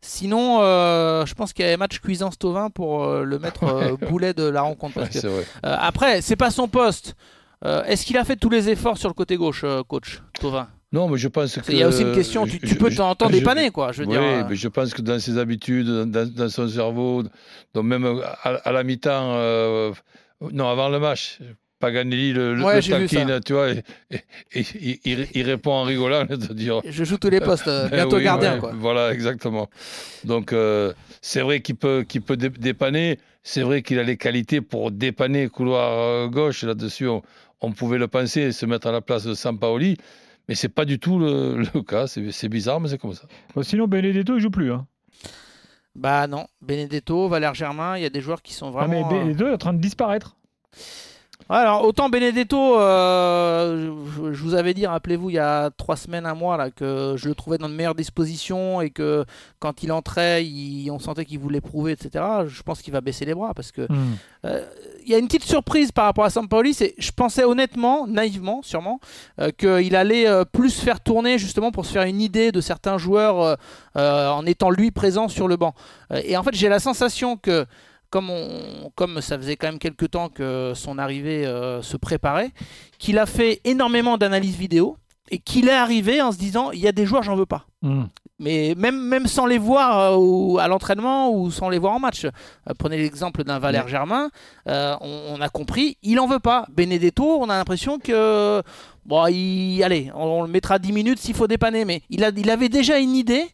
Sinon, 0.00 0.58
je 0.60 1.34
pense 1.34 1.52
qu'il 1.54 1.64
y 1.64 1.68
avait 1.68 1.78
match 1.78 1.98
cuisance 1.98 2.38
Tovin 2.38 2.68
pour 2.68 3.06
le 3.06 3.38
mettre 3.38 3.96
boulet 4.10 4.34
de 4.34 4.44
la 4.44 4.60
rencontre. 4.60 4.94
Parce 4.96 5.14
Ouais, 5.14 5.20
que, 5.22 5.44
après, 5.62 6.20
c'est 6.20 6.36
pas 6.36 6.50
son 6.50 6.68
poste. 6.68 7.14
Est-ce 7.64 8.04
qu'il 8.04 8.18
a 8.18 8.24
fait 8.24 8.36
tous 8.36 8.50
les 8.50 8.68
efforts 8.68 8.98
sur 8.98 9.08
le 9.08 9.14
côté 9.14 9.36
gauche, 9.36 9.64
coach 9.88 10.22
Tovin? 10.38 10.68
Non, 10.94 11.08
mais 11.08 11.18
je 11.18 11.26
pense 11.28 11.56
que. 11.56 11.72
Il 11.72 11.78
y 11.78 11.82
a 11.82 11.88
aussi 11.88 12.02
une 12.02 12.12
question, 12.14 12.46
tu, 12.46 12.58
peux 12.76 12.88
de 12.90 12.94
temps 12.94 13.10
en 13.10 13.14
temps 13.16 13.28
je- 13.28 13.32
dépanner, 13.38 13.70
quoi. 13.70 13.90
Je 13.92 14.02
veux 14.02 14.06
oui, 14.06 14.12
dire. 14.12 14.22
euh, 14.22 14.42
mais 14.48 14.54
je 14.54 14.68
pense 14.68 14.94
que 14.94 15.02
dans 15.02 15.18
ses 15.18 15.38
habitudes, 15.38 15.88
dans, 15.88 16.24
dans 16.32 16.48
son 16.48 16.68
cerveau, 16.68 17.24
donc 17.74 17.84
même 17.84 18.04
à, 18.44 18.50
à 18.50 18.70
la 18.72 18.84
mi-temps, 18.84 19.34
euh, 19.34 19.92
non, 20.52 20.68
avant 20.68 20.88
le 20.88 21.00
match, 21.00 21.38
Paganelli 21.80 22.32
le, 22.32 22.62
Ouais, 22.62 22.76
le 22.80 22.82
taquine, 23.08 23.40
tu 23.44 23.54
vois, 23.54 23.70
et, 23.72 23.82
et- 24.52 24.60
et- 24.84 25.00
il, 25.04 25.26
il 25.34 25.42
répond 25.42 25.72
en 25.72 25.82
rigolant, 25.82 26.24
de 26.30 26.36
dire. 26.54 26.80
Je 26.88 27.02
joue 27.04 27.18
tous 27.18 27.28
les 27.28 27.40
postes, 27.40 27.66
euh, 27.66 27.88
Ben 27.90 27.96
bientôt 27.96 28.16
oui, 28.18 28.24
gardien, 28.24 28.54
ouais, 28.54 28.60
quoi. 28.60 28.72
Voilà, 28.78 29.12
exactement. 29.12 29.68
Donc, 30.22 30.52
euh, 30.52 30.92
c'est 31.20 31.40
vrai 31.40 31.60
qu'il 31.60 31.74
peut, 31.74 32.04
qu'il 32.08 32.22
peut 32.22 32.36
dé- 32.36 32.48
dépanner. 32.50 33.18
C'est 33.42 33.62
vrai 33.62 33.82
qu'il 33.82 33.98
a 33.98 34.04
les 34.04 34.16
qualités 34.16 34.60
pour 34.60 34.90
dépanner 34.92 35.48
couloir 35.48 36.28
gauche. 36.30 36.62
Là-dessus, 36.62 37.08
on, 37.08 37.20
on 37.60 37.72
pouvait 37.72 37.98
le 37.98 38.06
penser, 38.08 38.52
se 38.52 38.64
mettre 38.64 38.86
à 38.86 38.92
la 38.92 39.00
place 39.02 39.24
de 39.24 39.34
Sampaoli. 39.34 39.98
Mais 40.48 40.54
c'est 40.54 40.68
pas 40.68 40.84
du 40.84 40.98
tout 40.98 41.18
le, 41.18 41.58
le 41.74 41.82
cas. 41.82 42.06
C'est 42.06 42.30
c'est 42.32 42.48
bizarre, 42.48 42.80
mais 42.80 42.88
c'est 42.88 42.98
comme 42.98 43.14
ça. 43.14 43.26
Bon, 43.54 43.62
sinon, 43.62 43.86
Benedetto, 43.88 44.36
il 44.36 44.40
joue 44.40 44.50
plus. 44.50 44.72
Hein. 44.72 44.86
Bah 45.94 46.26
non, 46.26 46.46
Benedetto, 46.60 47.28
Valère 47.28 47.54
Germain, 47.54 47.96
il 47.96 48.02
y 48.02 48.06
a 48.06 48.10
des 48.10 48.20
joueurs 48.20 48.42
qui 48.42 48.52
sont 48.52 48.72
Ah, 48.76 48.88
mais 48.88 49.00
vraiment. 49.02 49.12
euh, 49.16 49.22
Benedetto 49.24 49.46
est 49.48 49.52
en 49.54 49.58
train 49.58 49.72
de 49.74 49.78
disparaître. 49.80 50.36
Alors 51.50 51.84
autant 51.84 52.08
Benedetto, 52.08 52.78
euh, 52.80 53.92
je, 54.16 54.32
je 54.32 54.42
vous 54.42 54.54
avais 54.54 54.72
dit, 54.72 54.86
rappelez-vous, 54.86 55.30
il 55.30 55.34
y 55.34 55.38
a 55.38 55.70
trois 55.76 55.96
semaines, 55.96 56.24
un 56.26 56.34
mois, 56.34 56.56
là, 56.56 56.70
que 56.70 57.14
je 57.18 57.28
le 57.28 57.34
trouvais 57.34 57.58
dans 57.58 57.68
de 57.68 57.74
meilleures 57.74 57.94
dispositions 57.94 58.80
et 58.80 58.88
que 58.90 59.24
quand 59.58 59.82
il 59.82 59.92
entrait, 59.92 60.44
il- 60.46 60.90
on 60.90 60.98
sentait 60.98 61.24
qu'il 61.26 61.38
voulait 61.38 61.60
prouver, 61.60 61.92
etc. 61.92 62.24
Je 62.46 62.62
pense 62.62 62.80
qu'il 62.80 62.92
va 62.92 63.00
baisser 63.02 63.24
les 63.26 63.34
bras 63.34 63.52
parce 63.54 63.72
que 63.72 63.82
Hmm. 63.90 64.14
il 65.04 65.10
y 65.10 65.14
a 65.14 65.18
une 65.18 65.26
petite 65.26 65.44
surprise 65.44 65.92
par 65.92 66.04
rapport 66.06 66.24
à 66.24 66.30
Sampaoli, 66.30 66.72
c'est 66.74 66.94
je 66.98 67.10
pensais 67.12 67.44
honnêtement, 67.44 68.06
naïvement 68.06 68.62
sûrement, 68.62 69.00
euh, 69.40 69.50
qu'il 69.50 69.96
allait 69.96 70.26
euh, 70.26 70.44
plus 70.44 70.78
faire 70.78 71.00
tourner 71.00 71.38
justement 71.38 71.72
pour 71.72 71.84
se 71.84 71.92
faire 71.92 72.04
une 72.04 72.20
idée 72.22 72.52
de 72.52 72.60
certains 72.60 72.96
joueurs 72.98 73.40
euh, 73.40 73.54
euh, 73.96 74.28
en 74.30 74.46
étant 74.46 74.70
lui 74.70 74.90
présent 74.90 75.28
sur 75.28 75.46
le 75.48 75.56
banc. 75.56 75.74
Euh, 76.12 76.20
et 76.24 76.36
en 76.36 76.42
fait, 76.42 76.54
j'ai 76.54 76.68
la 76.70 76.78
sensation 76.78 77.36
que 77.36 77.66
comme, 78.14 78.30
on, 78.30 78.92
comme 78.94 79.20
ça 79.20 79.36
faisait 79.36 79.56
quand 79.56 79.66
même 79.66 79.80
quelques 79.80 80.08
temps 80.08 80.28
que 80.28 80.70
son 80.76 80.98
arrivée 80.98 81.44
euh, 81.46 81.82
se 81.82 81.96
préparait, 81.96 82.52
qu'il 82.96 83.18
a 83.18 83.26
fait 83.26 83.60
énormément 83.64 84.18
d'analyses 84.18 84.54
vidéo 84.54 84.96
et 85.32 85.38
qu'il 85.38 85.68
est 85.68 85.72
arrivé 85.72 86.22
en 86.22 86.30
se 86.30 86.38
disant 86.38 86.70
il 86.70 86.78
y 86.78 86.86
a 86.86 86.92
des 86.92 87.06
joueurs 87.06 87.24
j'en 87.24 87.34
veux 87.34 87.44
pas. 87.44 87.66
Hmm. 87.82 88.04
Mais 88.38 88.74
même, 88.76 89.00
même 89.00 89.26
sans 89.26 89.46
les 89.46 89.58
voir 89.58 90.16
euh, 90.16 90.58
à 90.58 90.68
l'entraînement 90.68 91.34
ou 91.34 91.50
sans 91.50 91.68
les 91.68 91.78
voir 91.78 91.92
en 91.92 91.98
match. 91.98 92.24
Euh, 92.24 92.30
prenez 92.78 92.98
l'exemple 92.98 93.42
d'un 93.42 93.58
Valère 93.58 93.88
Germain, 93.88 94.30
euh, 94.68 94.94
on, 95.00 95.34
on 95.36 95.40
a 95.40 95.48
compris, 95.48 95.98
il 96.04 96.20
en 96.20 96.28
veut 96.28 96.38
pas. 96.38 96.66
Benedetto, 96.70 97.40
on 97.40 97.48
a 97.48 97.56
l'impression 97.56 97.98
que. 97.98 98.62
Bon, 99.06 99.26
il, 99.26 99.82
allez, 99.82 100.12
on, 100.14 100.24
on 100.24 100.42
le 100.42 100.48
mettra 100.48 100.78
10 100.78 100.92
minutes 100.92 101.18
s'il 101.18 101.34
faut 101.34 101.48
dépanner, 101.48 101.84
mais 101.84 102.02
il, 102.10 102.22
a, 102.22 102.28
il 102.28 102.48
avait 102.48 102.68
déjà 102.68 103.00
une 103.00 103.16
idée. 103.16 103.44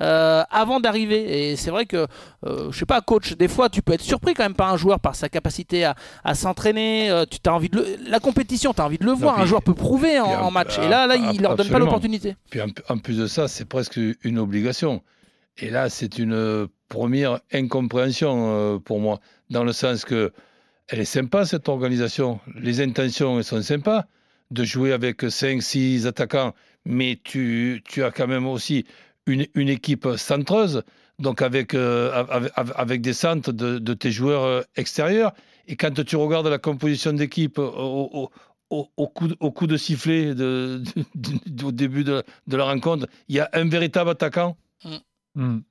Euh, 0.00 0.42
avant 0.50 0.80
d'arriver 0.80 1.50
et 1.50 1.56
c'est 1.56 1.70
vrai 1.70 1.86
que 1.86 2.06
euh, 2.46 2.70
je 2.70 2.78
sais 2.78 2.86
pas 2.86 3.00
coach 3.00 3.34
des 3.34 3.48
fois 3.48 3.68
tu 3.68 3.82
peux 3.82 3.92
être 3.94 4.00
surpris 4.02 4.34
quand 4.34 4.44
même 4.44 4.54
par 4.54 4.72
un 4.72 4.76
joueur 4.76 5.00
par 5.00 5.14
sa 5.16 5.28
capacité 5.28 5.84
à, 5.84 5.94
à 6.24 6.34
s'entraîner 6.34 7.10
euh, 7.10 7.24
tu 7.28 7.38
as 7.48 7.52
envie 7.54 7.68
de 7.68 7.76
le- 7.78 7.96
la 8.10 8.20
compétition 8.20 8.72
tu 8.72 8.80
as 8.80 8.84
envie 8.84 8.98
de 8.98 9.04
le 9.04 9.12
voir 9.12 9.38
un 9.38 9.46
joueur 9.46 9.62
peut 9.62 9.74
prouver 9.74 10.20
en, 10.20 10.50
match 10.50 10.78
et 10.78 10.88
là 10.88 11.06
là 11.06 11.16
ah, 11.18 11.30
il 11.32 11.42
leur 11.42 11.56
donne 11.56 11.68
pas 11.68 11.78
l'opportunité 11.78 12.36
Puis 12.50 12.60
en, 12.62 12.98
plus 12.98 13.18
de 13.18 13.26
ça, 13.26 13.48
c'est 13.48 13.64
presque 13.64 13.98
une 14.22 14.38
obligation. 14.38 15.02
Et 15.58 15.70
là, 15.70 15.88
c'est 15.88 16.18
une 16.18 16.68
première 16.88 17.40
incompréhension 17.52 18.52
euh, 18.52 18.78
pour 18.78 19.00
moi, 19.00 19.20
dans 19.50 19.64
le 19.64 19.72
sens 19.72 20.04
que 20.04 20.32
elle 20.88 21.00
est 21.00 21.04
sympa 21.04 21.44
cette 21.44 21.68
organisation. 21.68 22.40
Les 22.60 22.80
intentions 22.80 23.38
elles 23.38 23.44
sont 23.44 23.60
sympas 23.62 24.04
de 24.50 24.64
jouer 24.64 24.92
avec 24.92 25.22
5-6 25.22 26.06
attaquants, 26.06 26.54
mais 26.84 27.18
tu, 27.22 27.82
tu 27.84 28.02
as 28.02 28.10
quand 28.10 28.26
même 28.26 28.46
aussi 28.46 28.86
une, 29.28 29.68
équipe 29.68 30.08
centreuse, 30.16 30.82
donc 31.18 31.42
avec, 31.42 31.74
euh, 31.74 32.24
avec, 32.28 32.52
avec 32.56 33.00
des 33.02 33.12
centres 33.12 33.52
de, 33.52 33.94
tes 33.94 34.10
joueurs 34.10 34.44
euh, 34.44 34.62
extérieurs. 34.76 35.32
Et 35.66 35.76
quand 35.76 36.02
tu 36.04 36.16
regardes 36.16 36.46
la 36.46 36.58
composition 36.58 37.12
d'équipe 37.12 37.58
au, 37.58 38.30
au- 38.70 38.88
au, 38.96 39.06
coup, 39.08 39.28
au 39.40 39.50
coup 39.50 39.66
de 39.66 39.76
sifflet 39.76 40.30
au 41.64 41.72
début 41.72 42.04
de, 42.04 42.22
de 42.46 42.56
la 42.56 42.64
rencontre, 42.64 43.06
il 43.28 43.36
y 43.36 43.40
a 43.40 43.48
un 43.52 43.68
véritable 43.68 44.10
attaquant? 44.10 44.56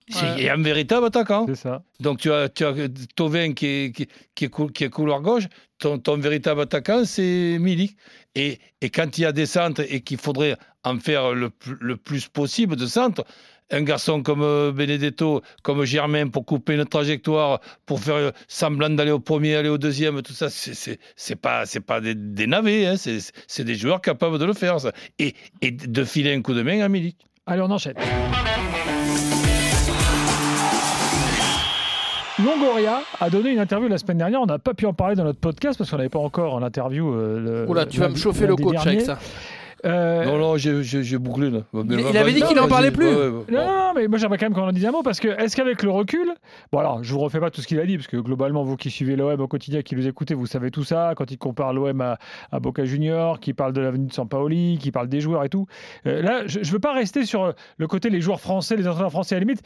C'est- 0.09 0.25
Il 0.37 0.43
y 0.43 0.49
a 0.49 0.53
un 0.53 0.61
véritable 0.61 1.05
attaquant. 1.07 1.45
C'est 1.47 1.55
ça. 1.55 1.83
Donc 1.99 2.19
tu 2.19 2.31
as, 2.31 2.49
tu 2.49 2.65
as 2.65 2.73
Tovin 3.15 3.53
qui 3.53 3.65
est, 3.67 3.91
qui, 3.95 4.07
qui 4.35 4.45
est, 4.45 4.49
cou- 4.49 4.67
qui 4.67 4.83
est 4.85 4.89
couloir 4.89 5.21
gauche, 5.21 5.43
ton, 5.79 5.97
ton 5.99 6.17
véritable 6.17 6.61
attaquant 6.61 7.03
c'est 7.05 7.57
Milik. 7.59 7.97
Et, 8.35 8.59
et 8.81 8.89
quand 8.89 9.17
il 9.17 9.21
y 9.21 9.25
a 9.25 9.31
des 9.31 9.45
centres 9.45 9.83
et 9.89 10.01
qu'il 10.01 10.17
faudrait 10.17 10.55
en 10.83 10.97
faire 10.99 11.33
le, 11.33 11.49
plus- 11.49 11.77
le 11.81 11.97
plus 11.97 12.27
possible 12.27 12.75
de 12.75 12.85
centres, 12.85 13.23
un 13.69 13.81
garçon 13.81 14.23
comme 14.23 14.43
euh, 14.43 14.71
Benedetto, 14.71 15.41
comme 15.63 15.83
Germain 15.83 16.29
pour 16.29 16.45
couper 16.45 16.75
une 16.75 16.85
trajectoire, 16.85 17.59
pour 17.85 17.99
faire 17.99 18.15
euh, 18.15 18.31
semblant 18.47 18.89
d'aller 18.91 19.11
au 19.11 19.19
premier, 19.19 19.55
aller 19.57 19.67
au 19.67 19.77
deuxième, 19.77 20.21
tout 20.21 20.31
ça, 20.31 20.49
c'est- 20.49 21.35
pas, 21.35 21.63
pas 21.85 21.99
des, 21.99 22.15
des 22.15 22.47
navets, 22.47 22.85
hein, 22.85 22.95
c'est 22.95 23.17
c'est 23.47 23.65
des 23.65 23.75
joueurs 23.75 23.99
capables 23.99 24.39
de 24.39 24.45
le 24.45 24.53
faire. 24.53 24.79
Ça. 24.79 24.93
Et, 25.19 25.33
et 25.61 25.71
de 25.71 26.03
filer 26.05 26.33
un 26.33 26.41
coup 26.41 26.53
de 26.53 26.61
main 26.61 26.79
à 26.79 26.87
Milik. 26.87 27.17
Allez, 27.45 27.61
on 27.61 27.69
enchaîne. 27.71 27.95
Longoria 32.43 33.01
a 33.19 33.29
donné 33.29 33.49
une 33.51 33.59
interview 33.59 33.87
la 33.87 33.97
semaine 33.97 34.19
dernière. 34.19 34.41
On 34.41 34.45
n'a 34.45 34.59
pas 34.59 34.73
pu 34.73 34.85
en 34.85 34.93
parler 34.93 35.15
dans 35.15 35.23
notre 35.23 35.39
podcast 35.39 35.77
parce 35.77 35.89
qu'on 35.89 35.97
n'avait 35.97 36.09
pas 36.09 36.19
encore 36.19 36.59
l'interview. 36.59 37.11
Euh, 37.13 37.39
le- 37.65 37.69
Oula, 37.69 37.85
tu 37.87 37.99
vas 37.99 38.09
me 38.09 38.15
chauffer 38.15 38.45
le 38.45 38.55
coach 38.55 38.73
dernier. 38.73 38.89
avec 38.89 39.01
ça 39.01 39.17
Euh, 39.85 40.25
Non, 40.25 40.37
non, 40.37 40.57
j'ai- 40.57 41.17
bouclé 41.17 41.49
là. 41.49 41.59
Mais 41.73 41.81
Il- 41.95 42.03
va- 42.03 42.09
il 42.09 42.17
avait 42.17 42.33
dit 42.33 42.41
qu'il 42.41 42.57
en 42.57 42.61
vas-y. 42.63 42.69
parlait 42.69 42.91
plus. 42.91 43.07
Ouais, 43.07 43.15
ouais, 43.15 43.27
ouais. 43.27 43.43
Non, 43.51 43.65
non, 43.67 43.91
mais 43.95 44.07
moi 44.07 44.17
j'aimerais 44.17 44.37
quand 44.37 44.45
même 44.47 44.53
qu'on 44.53 44.67
en 44.67 44.71
dise 44.71 44.85
un 44.85 44.91
mot 44.91 45.03
parce 45.03 45.19
que 45.19 45.27
est-ce 45.27 45.55
qu'avec 45.55 45.83
le 45.83 45.91
recul, 45.91 46.33
bon 46.71 46.79
alors 46.79 47.03
je 47.03 47.13
vous 47.13 47.19
refais 47.19 47.39
pas 47.39 47.51
tout 47.51 47.61
ce 47.61 47.67
qu'il 47.67 47.79
a 47.79 47.85
dit 47.85 47.97
parce 47.97 48.07
que 48.07 48.17
globalement 48.17 48.63
vous 48.63 48.75
qui 48.75 48.89
suivez 48.89 49.15
l'OM 49.15 49.39
au 49.39 49.47
quotidien, 49.47 49.81
qui 49.83 49.95
nous 49.95 50.07
écoutez, 50.07 50.33
vous 50.33 50.47
savez 50.47 50.71
tout 50.71 50.83
ça. 50.83 51.13
Quand 51.15 51.29
il 51.31 51.37
compare 51.37 51.73
l'OM 51.73 52.01
à, 52.01 52.17
à 52.51 52.59
Boca 52.59 52.85
Junior, 52.85 53.39
qui 53.39 53.53
parle 53.53 53.73
de 53.73 53.81
l'avenue 53.81 54.07
de 54.07 54.13
Sampaoli, 54.13 54.77
qui 54.79 54.91
parle 54.91 55.07
des 55.09 55.19
joueurs 55.21 55.43
et 55.43 55.49
tout. 55.49 55.67
Euh, 56.07 56.21
là, 56.21 56.41
je, 56.47 56.59
je 56.63 56.71
veux 56.71 56.79
pas 56.79 56.93
rester 56.93 57.25
sur 57.25 57.53
le 57.77 57.87
côté 57.87 58.09
les 58.09 58.21
joueurs 58.21 58.39
français, 58.41 58.75
les 58.75 58.87
entraîneurs 58.87 59.11
français 59.11 59.35
à 59.35 59.39
la 59.39 59.45
limite. 59.45 59.61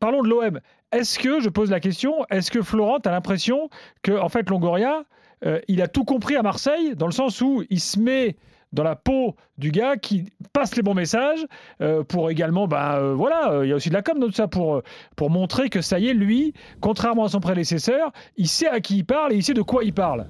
Parlons 0.00 0.22
de 0.22 0.28
l'OM. 0.28 0.60
Est-ce 0.92 1.18
que 1.18 1.40
je 1.40 1.48
pose 1.48 1.70
la 1.70 1.80
question, 1.80 2.14
est-ce 2.30 2.50
que 2.50 2.62
Florent 2.62 2.98
a 3.04 3.10
l'impression 3.10 3.68
que 4.02 4.12
en 4.18 4.28
fait 4.28 4.48
Longoria, 4.48 5.04
euh, 5.44 5.60
il 5.68 5.82
a 5.82 5.88
tout 5.88 6.04
compris 6.04 6.34
à 6.36 6.42
Marseille 6.42 6.94
dans 6.96 7.06
le 7.06 7.12
sens 7.12 7.40
où 7.42 7.62
il 7.70 7.78
se 7.80 7.98
met 7.98 8.36
dans 8.72 8.82
la 8.82 8.96
peau 8.96 9.34
du 9.56 9.70
gars 9.70 9.96
qui 9.96 10.26
passe 10.52 10.76
les 10.76 10.82
bons 10.82 10.94
messages 10.94 11.44
euh, 11.80 12.04
pour 12.04 12.30
également, 12.30 12.68
ben 12.68 13.14
voilà, 13.14 13.52
euh, 13.52 13.66
il 13.66 13.70
y 13.70 13.72
a 13.72 13.76
aussi 13.76 13.88
de 13.88 13.94
la 13.94 14.02
com 14.02 14.18
dans 14.18 14.26
tout 14.26 14.32
ça 14.32 14.48
pour, 14.48 14.82
pour 15.16 15.30
montrer 15.30 15.68
que 15.68 15.80
ça 15.80 15.98
y 15.98 16.08
est, 16.08 16.14
lui, 16.14 16.54
contrairement 16.80 17.24
à 17.24 17.28
son 17.28 17.40
prédécesseur, 17.40 18.12
il 18.36 18.48
sait 18.48 18.68
à 18.68 18.80
qui 18.80 18.98
il 18.98 19.04
parle 19.04 19.32
et 19.32 19.36
il 19.36 19.42
sait 19.42 19.54
de 19.54 19.62
quoi 19.62 19.84
il 19.84 19.94
parle. 19.94 20.26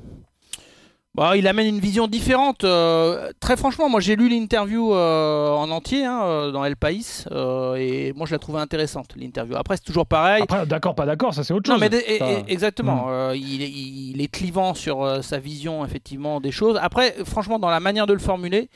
Bah, 1.18 1.36
il 1.36 1.48
amène 1.48 1.66
une 1.66 1.80
vision 1.80 2.06
différente. 2.06 2.62
euh, 2.64 3.32
très 3.40 3.56
franchement, 3.56 3.88
moi 3.88 3.98
j'ai 4.00 4.14
lu 4.14 4.28
l'interview 4.28 4.94
euh, 4.94 5.50
en 5.50 5.68
entier 5.70 6.04
hein, 6.04 6.20
euh, 6.22 6.50
dans 6.52 6.64
El 6.64 6.76
País 6.76 7.24
euh, 7.32 7.74
et 7.74 8.12
moi 8.14 8.24
je 8.26 8.32
la 8.32 8.38
trouvais 8.38 8.60
intéressante 8.60 9.08
l'interview. 9.16 9.56
Après 9.56 9.76
c'est 9.76 9.82
toujours 9.84 10.06
pareil. 10.06 10.42
Après, 10.44 10.64
d'accord, 10.66 10.94
pas 10.94 11.06
d'accord, 11.06 11.34
ça 11.34 11.42
c'est 11.42 11.52
autre 11.52 11.68
Non, 11.70 11.78
chose. 11.78 11.88
mais 11.90 12.18
Ça- 12.18 12.24
exactement. 12.46 13.06
euh, 13.08 13.34
il, 13.36 13.62
est- 13.62 13.68
il 13.70 14.20
est 14.22 14.28
clivant 14.28 14.74
sur 14.74 15.22
sa 15.24 15.38
vision 15.38 15.84
effectivement 15.84 16.40
des 16.40 16.52
choses. 16.52 16.78
Après, 16.80 17.16
franchement, 17.24 17.58
dans 17.58 17.70
la 17.70 17.80
manière 17.80 18.06
de 18.06 18.12
le 18.12 18.20
formuler, 18.20 18.70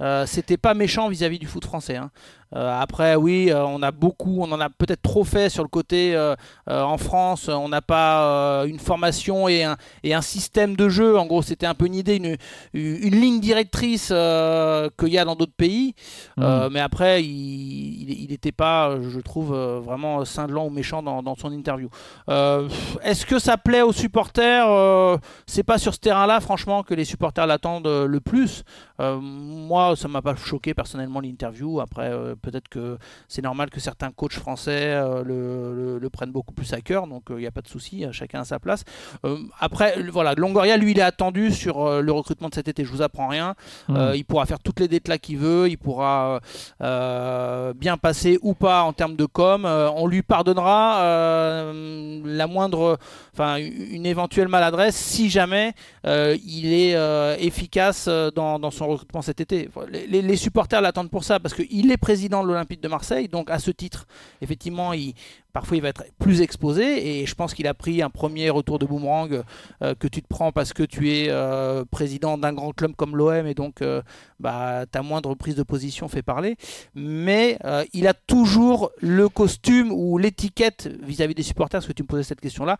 euh, 0.00 0.26
c'était 0.26 0.58
pas 0.58 0.74
méchant 0.74 1.08
vis-à-vis 1.08 1.38
du 1.38 1.46
foot 1.46 1.64
français. 1.64 1.96
hein. 1.96 2.10
Euh, 2.54 2.80
après, 2.80 3.14
oui, 3.16 3.50
euh, 3.50 3.64
on 3.64 3.82
a 3.82 3.90
beaucoup, 3.90 4.38
on 4.40 4.50
en 4.52 4.60
a 4.60 4.70
peut-être 4.70 5.02
trop 5.02 5.24
fait 5.24 5.48
sur 5.48 5.62
le 5.62 5.68
côté 5.68 6.14
euh, 6.14 6.34
en 6.66 6.98
France. 6.98 7.48
On 7.48 7.68
n'a 7.68 7.82
pas 7.82 8.64
une 8.66 8.78
formation 8.78 9.48
et 9.48 9.64
un, 9.64 9.76
et 10.02 10.14
un 10.14 10.22
système 10.22 10.76
de 10.76 10.88
jeu. 10.88 11.18
En 11.18 11.26
gros, 11.26 11.42
c'était 11.42 11.66
un 11.66 11.74
peu 11.74 11.86
une 11.86 11.94
idée, 11.94 12.16
une, 12.16 12.36
une 12.72 13.20
ligne 13.20 13.40
directrice 13.40 14.08
qu'il 14.08 15.08
y 15.08 15.18
a 15.18 15.24
dans 15.24 15.36
d'autres 15.36 15.56
pays. 15.56 15.94
Mm. 16.36 16.42
Euh, 16.42 16.70
mais 16.70 16.80
après, 16.80 17.22
il 17.22 18.26
n'était 18.28 18.52
pas, 18.52 18.96
je 19.00 19.20
trouve, 19.20 19.54
vraiment 19.54 20.24
cinglant 20.24 20.66
ou 20.66 20.70
méchant 20.70 21.02
dans, 21.02 21.22
dans 21.22 21.34
son 21.34 21.52
interview. 21.52 21.88
Est-ce 22.28 23.26
que 23.26 23.38
ça 23.38 23.56
plaît 23.56 23.82
aux 23.82 23.92
supporters 23.92 25.18
C'est 25.46 25.62
pas 25.62 25.78
sur 25.78 25.94
ce 25.94 26.00
terrain-là, 26.00 26.40
franchement, 26.40 26.82
que 26.82 26.94
les 26.94 27.04
supporters 27.04 27.46
l'attendent 27.46 27.88
le 27.88 28.20
plus. 28.20 28.64
Moi, 28.98 29.96
ça 29.96 30.08
m'a 30.08 30.22
pas 30.22 30.34
choqué 30.36 30.74
personnellement 30.74 31.20
l'interview. 31.20 31.80
Après, 31.80 32.10
peut-être 32.38 32.68
que 32.68 32.98
c'est 33.28 33.42
normal 33.42 33.70
que 33.70 33.80
certains 33.80 34.10
coachs 34.10 34.32
français 34.34 34.94
euh, 34.94 35.22
le, 35.24 35.74
le- 35.74 35.98
le 35.98 36.10
prennent 36.10 36.30
beaucoup 36.32 36.54
plus 36.54 36.72
à 36.72 36.80
cœur, 36.80 37.06
donc 37.06 37.24
il 37.30 37.36
n'y 37.36 37.46
a 37.46 37.50
pas 37.50 37.60
de 37.62 37.68
souci, 37.68 38.04
euh, 38.04 38.12
chacun 38.12 38.40
à 38.40 38.44
sa 38.44 38.58
place. 38.58 38.84
Euh, 39.24 39.36
après, 39.60 40.00
voilà, 40.10 40.34
Longoria, 40.34 40.76
lui, 40.76 40.92
il 40.92 40.98
est 40.98 41.02
attendu 41.02 41.50
sur 41.52 41.82
euh, 41.86 42.00
le 42.00 42.12
recrutement 42.12 42.48
de 42.48 42.54
cet 42.54 42.68
été. 42.68 42.84
Je 42.84 42.90
vous 42.90 43.02
apprends 43.02 43.28
rien. 43.28 43.54
Euh, 43.90 44.12
il 44.16 44.24
pourra 44.24 44.46
faire 44.46 44.58
toutes 44.60 44.80
les 44.80 44.88
déclats 44.88 45.18
qu'il 45.18 45.38
veut, 45.38 45.68
il 45.68 45.76
pourra 45.78 46.40
euh, 46.82 47.72
bien 47.74 47.96
passer 47.96 48.38
ou 48.42 48.54
pas 48.54 48.82
en 48.82 48.92
termes 48.92 49.16
de 49.16 49.24
com. 49.26 49.64
Euh, 49.64 49.90
on 49.96 50.06
lui 50.06 50.22
pardonnera 50.22 51.00
euh, 51.02 52.20
la 52.24 52.46
moindre, 52.46 52.98
enfin 53.32 53.56
une 53.58 54.06
éventuelle 54.06 54.48
maladresse 54.48 54.96
si 54.96 55.30
jamais 55.30 55.72
euh, 56.06 56.36
il 56.44 56.72
est 56.72 56.94
euh, 56.94 57.36
efficace 57.38 58.06
euh, 58.08 58.30
dans, 58.30 58.58
dans 58.58 58.70
son 58.70 58.86
recrutement 58.88 59.22
cet 59.22 59.40
été. 59.40 59.68
Les, 59.90 60.06
les- 60.06 60.22
les 60.22 60.36
supporters 60.36 60.80
l'attendent 60.80 61.10
pour 61.10 61.24
ça 61.24 61.40
parce 61.40 61.54
qu'il 61.54 61.90
est 61.90 61.96
président 61.96 62.27
de 62.28 62.48
l'Olympique 62.48 62.80
de 62.82 62.88
Marseille, 62.88 63.28
donc 63.28 63.50
à 63.50 63.58
ce 63.58 63.70
titre, 63.70 64.06
effectivement, 64.40 64.92
il, 64.92 65.14
parfois 65.52 65.76
il 65.76 65.82
va 65.82 65.88
être 65.88 66.04
plus 66.18 66.40
exposé 66.42 67.20
et 67.20 67.26
je 67.26 67.34
pense 67.34 67.54
qu'il 67.54 67.66
a 67.66 67.74
pris 67.74 68.02
un 68.02 68.10
premier 68.10 68.50
retour 68.50 68.78
de 68.78 68.86
boomerang 68.86 69.42
euh, 69.82 69.94
que 69.94 70.06
tu 70.06 70.22
te 70.22 70.28
prends 70.28 70.52
parce 70.52 70.72
que 70.72 70.82
tu 70.82 71.10
es 71.12 71.26
euh, 71.30 71.84
président 71.90 72.36
d'un 72.38 72.52
grand 72.52 72.72
club 72.72 72.92
comme 72.96 73.16
l'OM 73.16 73.46
et 73.46 73.54
donc 73.54 73.80
euh, 73.82 74.02
bah, 74.40 74.84
ta 74.90 75.02
moindre 75.02 75.34
prise 75.34 75.54
de 75.56 75.62
position 75.62 76.08
fait 76.08 76.22
parler. 76.22 76.56
Mais 76.94 77.58
il 77.92 78.06
a 78.06 78.14
toujours 78.14 78.90
le 79.00 79.28
costume 79.28 79.90
ou 79.92 80.18
l'étiquette 80.18 80.88
vis-à-vis 81.02 81.34
des 81.34 81.42
supporters, 81.42 81.78
parce 81.80 81.86
que 81.88 81.92
tu 81.92 82.02
me 82.02 82.08
posais 82.08 82.22
cette 82.22 82.40
question-là, 82.40 82.76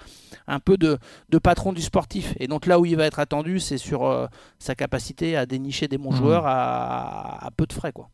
un 0.47 0.61
peu 0.61 0.77
de, 0.77 0.99
de 1.31 1.39
patron 1.39 1.73
du 1.73 1.83
sportif. 1.83 2.35
Et 2.39 2.47
donc 2.49 2.67
là 2.67 2.79
où 2.79 2.85
il 2.85 2.97
va 2.97 3.07
être 3.07 3.19
attendu, 3.19 3.61
c'est 3.61 3.79
sur 3.79 4.29
sa 4.59 4.75
capacité 4.75 5.37
à 5.37 5.47
dénicher 5.47 5.89
des 5.89 5.97
bons 5.99 6.09
Mhm. 6.13 6.17
joueurs 6.17 6.47
à, 6.47 7.45
à 7.47 7.51
peu 7.51 7.67
de 7.67 7.73
frais. 7.73 7.93
Quoi. 7.93 8.09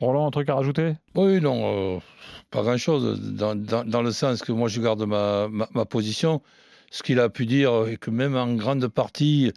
Roland, 0.00 0.26
un 0.26 0.30
truc 0.30 0.48
à 0.48 0.54
rajouter? 0.54 0.94
Oui, 1.14 1.40
non, 1.40 1.96
euh, 1.96 1.98
pas 2.50 2.62
grand-chose. 2.62 3.20
Dans, 3.32 3.54
dans- 3.54 3.84
dans 3.84 4.02
le 4.02 4.10
sens 4.12 4.42
que 4.42 4.52
moi, 4.52 4.68
je 4.68 4.80
garde 4.80 5.02
ma, 5.04 5.48
ma, 5.48 5.68
ma 5.74 5.84
position. 5.84 6.40
Ce 6.90 7.02
qu'il 7.02 7.20
a 7.20 7.28
pu 7.28 7.44
dire, 7.46 7.86
et 7.88 7.96
que 7.96 8.10
même 8.10 8.34
en 8.36 8.54
grande 8.54 8.86
partie, 8.88 9.52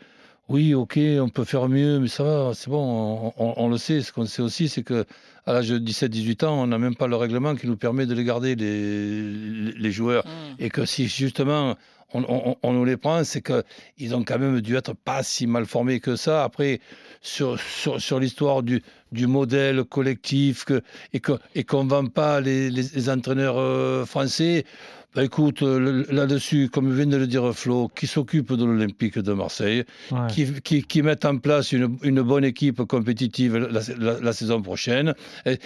oui, 0.50 0.74
ok, 0.74 1.00
on 1.22 1.30
peut 1.30 1.46
faire 1.46 1.70
mieux, 1.70 2.00
mais 2.00 2.08
ça 2.10 2.24
va, 2.24 2.52
c'est 2.54 2.70
bon, 2.70 3.32
on, 3.38 3.46
on- 3.46 3.54
on 3.56 3.70
le 3.70 3.78
sait. 3.78 4.02
Ce 4.02 4.12
qu'on 4.12 4.26
sait 4.26 4.42
aussi, 4.42 4.68
c'est 4.68 4.84
que 4.84 5.06
à 5.46 5.54
l'âge 5.54 5.70
de 5.70 5.78
17-18 5.78 6.44
ans, 6.44 6.62
on 6.62 6.68
n'a 6.68 6.78
même 6.78 6.96
pas 6.96 7.08
le 7.08 7.16
règlement 7.16 7.56
qui 7.56 7.68
nous 7.68 7.78
permet 7.78 8.06
de 8.06 8.14
les 8.14 8.24
garder, 8.24 8.56
les, 8.56 9.22
les- 9.32 9.72
les 9.74 9.92
joueurs. 9.92 10.24
Et 10.60 10.70
que 10.70 10.86
si 10.86 11.08
justement 11.08 11.76
on, 12.14 12.74
nous 12.74 12.86
les 12.86 12.98
prend, 12.98 13.24
c'est 13.24 13.42
qu'ils 13.42 14.16
ont 14.16 14.24
quand 14.24 14.40
même 14.40 14.62
dû 14.62 14.76
être 14.76 14.94
pas 14.94 15.24
si 15.24 15.48
mal 15.48 15.66
formés 15.66 16.00
que 16.00 16.16
ça. 16.16 16.44
Après, 16.44 16.80
sur, 17.22 17.60
sur, 17.60 18.20
l'histoire 18.20 18.64
du, 18.64 18.82
du 19.12 19.28
modèle 19.28 19.84
collectif 19.84 20.66
et 21.14 21.20
qu'on 21.22 21.84
ne 21.84 21.90
vend 21.90 22.06
pas 22.08 22.42
les, 22.42 22.70
les- 22.70 22.84
les 22.94 23.10
entraîneurs 23.10 23.58
euh, 23.58 24.06
français, 24.06 24.66
bah 25.14 25.26
écoute, 25.26 25.62
euh, 25.62 26.06
là-dessus, 26.10 26.70
comme 26.72 26.94
vient 26.96 27.06
de 27.06 27.18
le 27.18 27.28
dire 27.28 27.54
Flo, 27.54 27.90
qui 27.94 28.08
s'occupe 28.08 28.54
de 28.54 28.64
l'Olympique 28.64 29.20
de 29.20 29.34
Marseille, 29.34 29.84
Ouais. 30.10 30.20
qui, 30.30 30.46
qui, 30.62 30.84
qui 30.84 31.02
mettent 31.02 31.26
en 31.26 31.38
place 31.38 31.74
une, 31.74 31.98
une 32.04 32.22
bonne 32.22 32.46
équipe 32.46 32.82
compétitive 32.84 33.58
la, 33.58 33.82
la- 34.00 34.20
la 34.22 34.34
saison 34.34 34.62
prochaine. 34.62 35.14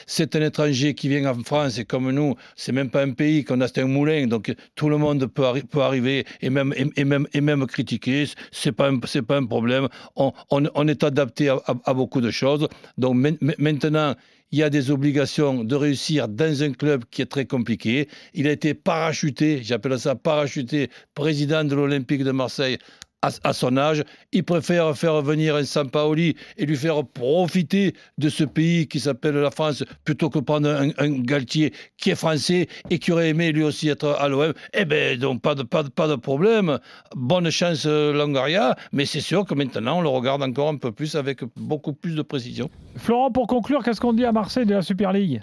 C'est 0.07 0.35
un 0.35 0.41
étranger 0.41 0.95
qui 0.95 1.09
vient 1.09 1.25
en 1.31 1.43
France 1.43 1.77
et 1.77 1.85
comme 1.85 2.09
nous, 2.09 2.33
c'est 2.55 2.71
même 2.71 2.89
pas 2.89 3.03
un 3.03 3.11
pays 3.11 3.43
qu'on 3.43 3.61
a, 3.61 3.67
c'est 3.67 3.81
un 3.81 3.85
moulin, 3.87 4.25
donc 4.25 4.51
tout 4.75 4.89
le 4.89 4.97
monde 4.97 5.27
peut, 5.27 5.43
arri- 5.43 5.63
peut 5.63 5.81
arriver 5.81 6.25
et 6.41 6.49
même, 6.49 6.73
et, 6.75 6.87
et 6.99 7.05
même, 7.05 7.27
et 7.33 7.41
même 7.41 7.67
critiquer, 7.67 8.25
c'est 8.51 8.71
pas 8.71 8.89
un- 8.89 8.97
pas 8.99 9.37
un 9.37 9.45
problème. 9.45 9.87
On, 10.15 10.33
on, 10.49 10.63
on 10.73 10.87
est 10.87 11.03
adapté 11.03 11.49
à, 11.49 11.57
à- 11.67 11.75
à 11.85 11.93
beaucoup 11.93 12.19
de 12.21 12.31
choses. 12.31 12.67
Donc 12.97 13.15
main- 13.15 13.37
main- 13.41 13.53
maintenant, 13.59 14.15
il 14.51 14.59
y 14.59 14.63
a 14.63 14.69
des 14.69 14.91
obligations 14.91 15.63
de 15.63 15.75
réussir 15.75 16.27
dans 16.27 16.63
un 16.63 16.71
club 16.71 17.03
qui 17.11 17.21
est 17.21 17.25
très 17.25 17.45
compliqué. 17.45 18.07
Il 18.33 18.47
a 18.47 18.51
été 18.51 18.73
parachuté, 18.73 19.61
j'appelle 19.63 19.99
ça 19.99 20.15
parachuté, 20.15 20.89
président 21.13 21.63
de 21.63 21.75
l'Olympique 21.75 22.23
de 22.23 22.31
Marseille 22.31 22.77
à, 23.22 23.53
son 23.53 23.77
âge. 23.77 24.03
Il 24.31 24.43
préfère 24.43 24.95
faire 24.95 25.22
venir 25.22 25.55
un 25.55 25.63
Sampaoli 25.63 26.36
et 26.57 26.65
lui 26.65 26.75
faire 26.75 27.03
profiter 27.05 27.93
de 28.17 28.29
ce 28.29 28.43
pays 28.43 28.88
qui 28.88 29.00
s'appelle 29.00 29.36
la 29.36 29.51
France 29.51 29.84
plutôt 30.03 30.29
que 30.29 30.39
prendre 30.39 30.69
un, 30.69 30.89
un 30.98 31.10
Galtier 31.22 31.74
qui 31.98 32.12
est 32.12 32.15
français 32.15 32.67
et 32.89 33.00
qui 33.00 33.12
aurait 33.12 33.29
aimé 33.29 33.51
lui 33.51 33.63
aussi 33.63 33.89
être 33.89 34.10
à 34.19 34.27
l'OM. 34.27 34.53
Eh 34.74 34.86
bien, 34.86 35.17
donc 35.17 35.41
pas 35.41 35.55
de, 35.55 35.63
pas, 35.63 35.84
de, 35.84 35.89
pas 35.89 36.07
de 36.07 36.15
problème. 36.15 36.79
Bonne 37.15 37.50
chance 37.50 37.86
euh, 37.86 38.13
Longoria, 38.13 38.75
mais 38.91 39.05
c'est 39.05 39.22
sûr 39.22 39.45
que 39.45 39.53
maintenant 39.53 40.00
on 40.00 40.01
le 40.01 40.10
regarde 40.10 40.43
encore 40.43 40.69
un 40.69 40.77
peu 40.77 40.91
plus 40.91 41.15
avec 41.15 41.43
beaucoup 41.55 41.93
plus 41.93 42.15
de 42.15 42.22
précision. 42.22 42.69
Florent, 42.98 43.31
pour 43.31 43.48
conclure, 43.48 43.84
qu'est-ce 43.84 44.01
qu'on 44.01 44.13
dit 44.13 44.25
à 44.25 44.31
Marseille 44.31 44.65
de 44.65 44.74
la 44.74 44.81
Super 44.81 45.13
League? 45.13 45.41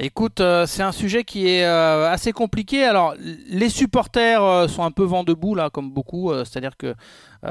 Écoute, 0.00 0.40
euh, 0.40 0.64
c'est 0.64 0.84
un 0.84 0.92
sujet 0.92 1.24
qui 1.24 1.48
est 1.48 1.64
euh, 1.64 2.08
assez 2.08 2.30
compliqué. 2.30 2.84
Alors, 2.84 3.16
les 3.48 3.68
supporters 3.68 4.40
euh, 4.44 4.68
sont 4.68 4.84
un 4.84 4.92
peu 4.92 5.02
vent 5.02 5.24
debout, 5.24 5.56
là, 5.56 5.70
comme 5.70 5.90
beaucoup. 5.90 6.32
C'est-à-dire 6.32 6.76
que 6.76 6.94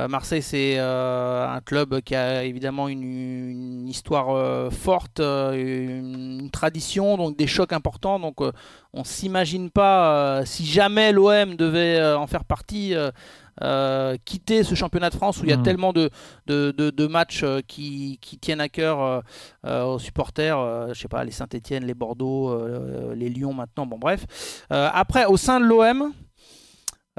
Marseille, 0.10 0.42
c'est 0.42 0.78
un 0.80 1.62
club 1.66 2.02
qui 2.02 2.14
a 2.16 2.44
évidemment 2.44 2.90
une, 2.90 3.88
histoire 3.88 4.72
forte, 4.72 5.20
une, 5.20 6.50
tradition, 6.52 7.16
donc 7.16 7.38
des 7.38 7.48
chocs 7.48 7.72
importants. 7.72 8.20
Donc, 8.20 8.38
on 8.94 9.04
s'imagine 9.06 9.70
pas, 9.70 10.46
si 10.46 10.66
jamais 10.66 11.14
l'OM 11.14 11.56
devait 11.56 12.02
en 12.14 12.28
faire 12.28 12.44
partie, 12.44 12.94
euh, 13.64 14.16
quitter 14.26 14.64
ce 14.64 14.76
championnat 14.76 15.10
de 15.10 15.16
France 15.16 15.40
où 15.42 15.44
il 15.44 15.50
y 15.50 15.54
a 15.54 15.58
Mhm. 15.58 15.64
tellement 15.64 15.94
de, 15.94 16.10
de, 16.46 16.72
de- 16.72 16.90
de 16.90 17.08
matchs 17.08 17.42
euh, 17.44 17.62
qui, 17.68 18.20
qui 18.22 18.38
tiennent 18.38 18.62
à 18.62 18.70
cœur 18.70 19.24
euh, 19.66 19.84
aux 19.84 20.00
supporters, 20.00 20.58
euh, 20.60 20.94
je 20.94 21.00
sais 21.02 21.08
pas, 21.08 21.24
les 21.24 21.32
Saint-Etienne, 21.32 21.86
les 21.86 21.94
Bordeaux, 21.94 22.58
les 23.16 23.30
Lyon 23.30 23.54
maintenant, 23.54 23.86
bon 23.86 23.98
bref. 23.98 24.26
Après, 24.70 25.26
au 25.26 25.38
sein 25.38 25.60
de 25.60 25.66
l'OM, 25.66 26.12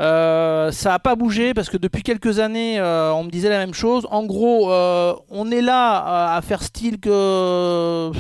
euh, 0.01 0.71
ça 0.71 0.91
n'a 0.91 0.99
pas 1.01 1.17
bougé 1.17 1.55
parce 1.55 1.69
que 1.69 1.77
depuis 1.77 2.03
quelques 2.05 2.39
années, 2.39 2.79
euh, 2.79 3.13
on 3.13 3.25
me 3.25 3.31
disait 3.31 3.49
la 3.49 3.59
même 3.59 3.75
chose. 3.75 4.07
En 4.11 4.25
gros, 4.25 4.71
euh, 4.71 5.13
on 5.29 5.51
est 5.51 5.61
là 5.63 6.35
à, 6.37 6.41
faire 6.43 6.63
style 6.63 7.01
que 7.01 8.13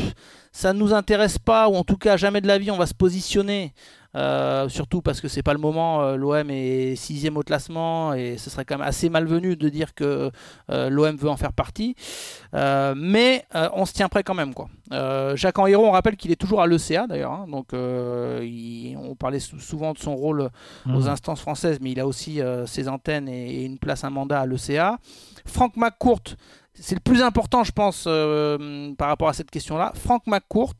ça 0.50 0.72
ne 0.72 0.78
nous 0.80 0.92
intéresse 0.92 1.38
pas, 1.38 1.68
ou 1.68 1.76
en 1.76 1.84
tout 1.84 1.96
cas 1.96 2.16
jamais 2.16 2.40
de 2.40 2.48
la 2.48 2.58
vie, 2.58 2.72
on 2.72 2.76
va 2.76 2.86
se 2.86 2.94
positionner 2.94 3.72
Euh, 4.16 4.70
surtout 4.70 5.02
parce 5.02 5.20
que 5.20 5.28
c'est 5.28 5.42
pas 5.42 5.52
le 5.52 5.58
moment. 5.58 6.00
euh, 6.02 6.16
L'OM 6.16 6.48
est 6.50 6.96
sixième 6.96 7.36
au 7.36 7.42
classement 7.42 8.14
et 8.14 8.38
ce 8.38 8.48
serait 8.48 8.64
quand 8.64 8.78
même 8.78 8.86
assez 8.88 9.10
malvenu 9.10 9.54
de 9.54 9.68
dire 9.68 9.94
que 9.94 10.30
euh, 10.70 10.88
l'OM 10.88 11.14
veut 11.16 11.28
en 11.28 11.36
faire 11.36 11.52
partie. 11.52 11.94
Euh, 12.54 12.94
mais 12.96 13.44
on 13.74 13.84
se 13.84 13.92
tient 13.92 14.08
prêt 14.08 14.22
quand 14.22 14.34
même. 14.34 14.54
Quoi. 14.54 14.68
Jacques 15.36 15.58
Henriot, 15.58 15.84
on 15.84 15.90
rappelle 15.90 16.16
qu'il 16.16 16.30
est 16.32 16.36
toujours 16.40 16.62
à 16.62 16.66
l'ECA 16.66 17.06
d'ailleurs. 17.06 17.32
hein. 17.32 17.46
donc 17.50 17.68
il- 17.74 18.96
on 18.96 19.14
parlait 19.14 19.40
sou- 19.40 19.60
souvent 19.60 19.92
de 19.92 19.98
son 19.98 20.16
rôle 20.16 20.48
aux 20.86 20.88
Mhm. 21.02 21.08
instances 21.08 21.40
françaises, 21.40 21.78
mais 21.82 21.90
il 21.92 22.00
a 22.00 22.06
aussi 22.06 22.40
ses 22.66 22.88
antennes 22.88 23.28
et, 23.28 23.56
et 23.60 23.64
une 23.64 23.78
place, 23.78 24.04
un 24.04 24.10
mandat 24.10 24.40
à 24.40 24.46
l'ECA. 24.46 24.98
Franck 25.44 25.76
McCourt, 25.76 26.22
c'est 26.74 26.94
le 26.94 27.00
plus 27.00 27.22
important, 27.22 27.62
je 27.62 27.72
pense, 27.72 28.04
par 28.96 29.08
rapport 29.08 29.28
à 29.28 29.32
cette 29.34 29.50
question-là. 29.50 29.92
Franck 29.94 30.26
McCourt, 30.26 30.74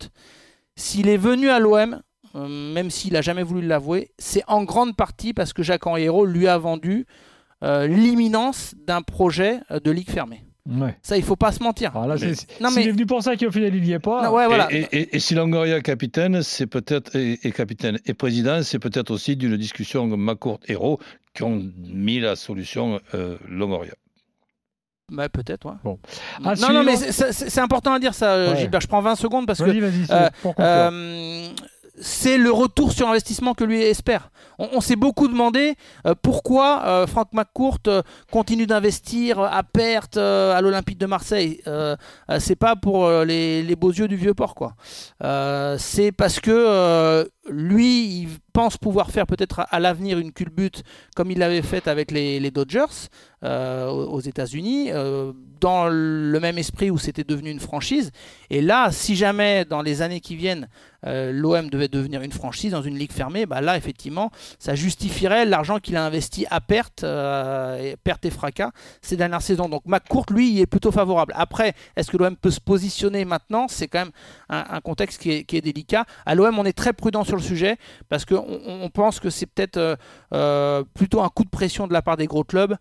s'il 0.76 1.08
est 1.08 1.16
venu 1.18 1.50
à 1.50 1.58
l'OM, 1.58 2.00
même 2.46 2.90
s'il 2.90 3.14
n'a 3.14 3.22
jamais 3.22 3.42
voulu 3.42 3.66
l'avouer, 3.66 4.10
c'est 4.18 4.42
en 4.46 4.62
grande 4.64 4.94
partie 4.94 5.32
parce 5.32 5.52
que 5.52 5.62
Jacques 5.62 5.86
Henriot 5.86 6.24
lui 6.26 6.46
a 6.46 6.58
vendu 6.58 7.06
euh, 7.64 7.86
l'imminence 7.88 8.74
d'un 8.86 9.02
projet 9.02 9.60
euh, 9.70 9.80
de 9.80 9.90
ligue 9.90 10.10
fermée. 10.10 10.44
Ouais. 10.70 10.94
Ça, 11.00 11.16
il 11.16 11.22
faut 11.24 11.34
pas 11.34 11.50
se 11.50 11.62
mentir. 11.62 11.96
Alors 11.96 12.06
là, 12.08 12.16
Mais- 12.20 12.34
c'est- 12.34 12.60
Non, 12.60 12.68
mais- 12.70 12.84
est 12.84 12.90
venu 12.92 13.06
pour 13.06 13.22
ça 13.22 13.34
qu'au 13.36 13.50
final 13.50 13.74
il 13.74 13.84
y 13.86 13.92
est 13.94 13.98
pas. 13.98 14.22
Non, 14.22 14.34
ouais, 14.34 14.46
voilà. 14.46 14.68
Et, 14.70 14.86
et- 14.92 15.16
et 15.16 15.18
si 15.18 15.34
Longoria 15.34 15.78
est 15.78 15.82
capitaine, 15.82 16.42
c'est 16.42 16.66
peut-être 16.66 17.16
et, 17.16 17.38
et 17.42 17.52
capitaine 17.52 17.98
et 18.04 18.12
président, 18.12 18.62
c'est 18.62 18.78
peut-être 18.78 19.10
aussi 19.10 19.34
d'une 19.34 19.56
discussion 19.56 20.06
Macourt 20.06 20.60
Héros 20.68 21.00
qui 21.34 21.42
ont 21.42 21.62
mis 21.78 22.20
la 22.20 22.36
solution 22.36 23.00
euh, 23.14 23.38
Longoria. 23.48 23.94
Bah, 25.10 25.30
peut-être, 25.30 25.64
ouais. 25.64 25.76
Bon. 25.84 25.98
Non, 26.42 26.52
non, 26.60 26.72
non, 26.74 26.84
mais 26.84 26.96
c'est- 26.96 27.58
important 27.60 27.94
à 27.94 27.98
dire 27.98 28.12
ça, 28.12 28.32
euh, 28.34 28.50
Ouais. 28.52 28.58
Gilbert. 28.60 28.82
Je 28.82 28.88
prends 28.88 29.00
20 29.00 29.14
secondes 29.16 29.46
parce 29.46 29.58
que 29.60 29.64
Vas-y, 29.64 29.80
vas-y, 29.80 30.04
c'est 30.06 30.12
euh, 30.12 30.28
pour 30.42 30.54
conclure. 30.54 30.70
Euh, 30.70 31.48
c'est 32.00 32.38
le 32.38 32.50
retour 32.50 32.92
sur 32.92 33.08
investissement 33.08 33.54
que 33.54 33.64
lui 33.64 33.82
espère. 33.82 34.30
On, 34.58 34.80
s'est 34.80 34.96
beaucoup 34.96 35.28
demandé 35.28 35.74
euh, 36.06 36.14
pourquoi 36.20 36.82
euh, 36.84 37.06
Franck 37.06 37.32
McCourt 37.32 37.78
euh, 37.86 38.02
continue 38.32 38.66
d'investir 38.66 39.40
à 39.40 39.62
perte 39.62 40.16
euh, 40.16 40.56
à 40.56 40.60
l'Olympique 40.60 40.98
de 40.98 41.06
Marseille. 41.06 41.60
Euh, 41.66 41.96
euh, 42.30 42.38
c'est 42.40 42.56
pas 42.56 42.74
pour 42.74 43.06
euh, 43.06 43.24
les, 43.24 43.76
beaux 43.76 43.92
yeux 43.92 44.08
du 44.08 44.16
vieux 44.16 44.34
port, 44.34 44.54
quoi. 44.54 44.74
Euh, 45.22 45.76
c'est 45.78 46.10
parce 46.10 46.40
que 46.40 46.50
euh, 46.50 47.24
lui, 47.50 48.22
il 48.22 48.28
pense 48.52 48.76
pouvoir 48.76 49.10
faire 49.10 49.26
peut-être 49.26 49.66
à, 49.70 49.80
l'avenir 49.80 50.18
une 50.18 50.32
culbute 50.32 50.82
comme 51.14 51.30
il 51.30 51.38
l'avait 51.38 51.62
fait 51.62 51.88
avec 51.88 52.10
les, 52.10 52.50
Dodgers 52.50 53.08
euh, 53.44 53.88
aux 53.88 54.20
États-Unis, 54.20 54.90
euh, 54.90 55.32
dans 55.60 55.88
le 55.88 56.40
même 56.40 56.58
esprit 56.58 56.90
où 56.90 56.98
c'était 56.98 57.24
devenu 57.24 57.50
une 57.50 57.60
franchise. 57.60 58.10
Et 58.50 58.60
là, 58.60 58.90
si 58.90 59.16
jamais 59.16 59.64
dans 59.64 59.82
les 59.82 60.02
années 60.02 60.20
qui 60.20 60.36
viennent, 60.36 60.68
euh, 61.06 61.30
l'OM 61.32 61.70
devait 61.70 61.88
devenir 61.88 62.22
une 62.22 62.32
franchise 62.32 62.72
dans 62.72 62.82
une 62.82 62.96
ligue 62.96 63.12
fermée, 63.12 63.46
bah 63.46 63.60
là, 63.60 63.76
effectivement, 63.76 64.30
ça 64.58 64.74
justifierait 64.74 65.44
l'argent 65.44 65.78
qu'il 65.78 65.96
a 65.96 66.04
investi 66.04 66.46
à 66.50 66.60
perte, 66.60 67.04
euh, 67.04 67.92
et 67.92 67.96
perte 67.96 68.24
et 68.24 68.30
fracas 68.30 68.70
ces 69.02 69.16
dernières 69.16 69.42
saisons. 69.42 69.68
Donc 69.68 69.82
McCourt, 69.86 70.26
lui, 70.30 70.50
il 70.50 70.60
est 70.60 70.66
plutôt 70.66 70.90
favorable. 70.90 71.32
Après, 71.36 71.74
est-ce 71.96 72.10
que 72.10 72.16
l'OM 72.16 72.36
peut 72.36 72.50
se 72.50 72.60
positionner 72.60 73.24
maintenant? 73.24 73.66
C'est 73.68 73.86
quand 73.86 74.00
même 74.00 74.12
un, 74.48 74.80
contexte 74.80 75.20
qui 75.20 75.30
est, 75.30 75.60
délicat. 75.60 76.04
À 76.24 76.34
l'OM, 76.34 76.58
on 76.58 76.64
est 76.64 76.72
très 76.72 76.92
prudent 76.92 77.24
sur 77.24 77.36
le 77.36 77.42
sujet 77.42 77.76
parce 78.08 78.24
qu'on 78.24 78.60
on 78.66 78.88
on 78.88 78.90
pense 78.90 79.20
que 79.20 79.28
c'est 79.28 79.46
peut-être 79.46 79.98
euh, 80.32 80.84
plutôt 80.94 81.20
un 81.20 81.28
coup 81.28 81.44
de 81.44 81.50
pression 81.50 81.86
de 81.86 81.92
la 81.92 82.00
part 82.00 82.16
des 82.16 82.26
gros 82.26 82.44
clubs 82.44 82.76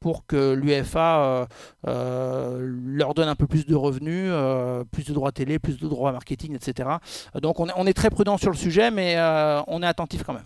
pour 0.00 0.26
que 0.26 0.52
l'UEFA 0.54 1.18
euh, 1.20 1.46
euh, 1.86 2.58
leur 2.84 3.14
donne 3.14 3.28
un 3.28 3.34
peu 3.34 3.46
plus 3.46 3.66
de 3.66 3.74
revenus, 3.74 4.28
euh, 4.32 4.84
plus 4.90 5.04
de 5.06 5.12
droits 5.12 5.32
télé, 5.32 5.58
plus 5.58 5.78
de 5.78 5.86
droits 5.88 6.12
marketing, 6.12 6.54
etc. 6.54 6.88
Euh, 7.36 7.40
Donc 7.40 7.60
on 7.60 7.68
est, 7.68 7.72
on 7.76 7.86
est 7.86 7.92
très 7.94 8.10
prudent 8.10 8.36
sur 8.38 8.50
le 8.50 8.56
sujet, 8.56 8.90
mais 8.90 9.14
euh, 9.16 9.60
on 9.66 9.82
est 9.82 9.86
attentif 9.86 10.22
quand 10.24 10.32
même. 10.34 10.42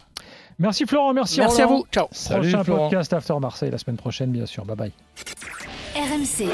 Merci 0.58 0.86
Florent, 0.86 1.12
merci, 1.14 1.40
Merci 1.40 1.62
à 1.62 1.66
vous, 1.66 1.84
ciao. 1.90 2.06
Salut 2.12 2.42
Prochain 2.50 2.64
Florent. 2.64 2.88
podcast 2.88 3.12
After 3.12 3.34
Marseille 3.40 3.70
la 3.70 3.78
semaine 3.78 3.96
prochaine, 3.96 4.30
bien 4.30 4.46
sûr. 4.46 4.64
Bye 4.64 4.76
bye. 4.76 4.92
RMC, 5.96 6.48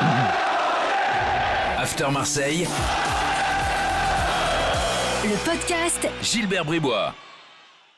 After 1.78 2.10
Marseille, 2.12 2.66
le 5.24 5.36
podcast 5.44 6.08
Gilbert 6.22 6.64
Bribois. 6.64 7.14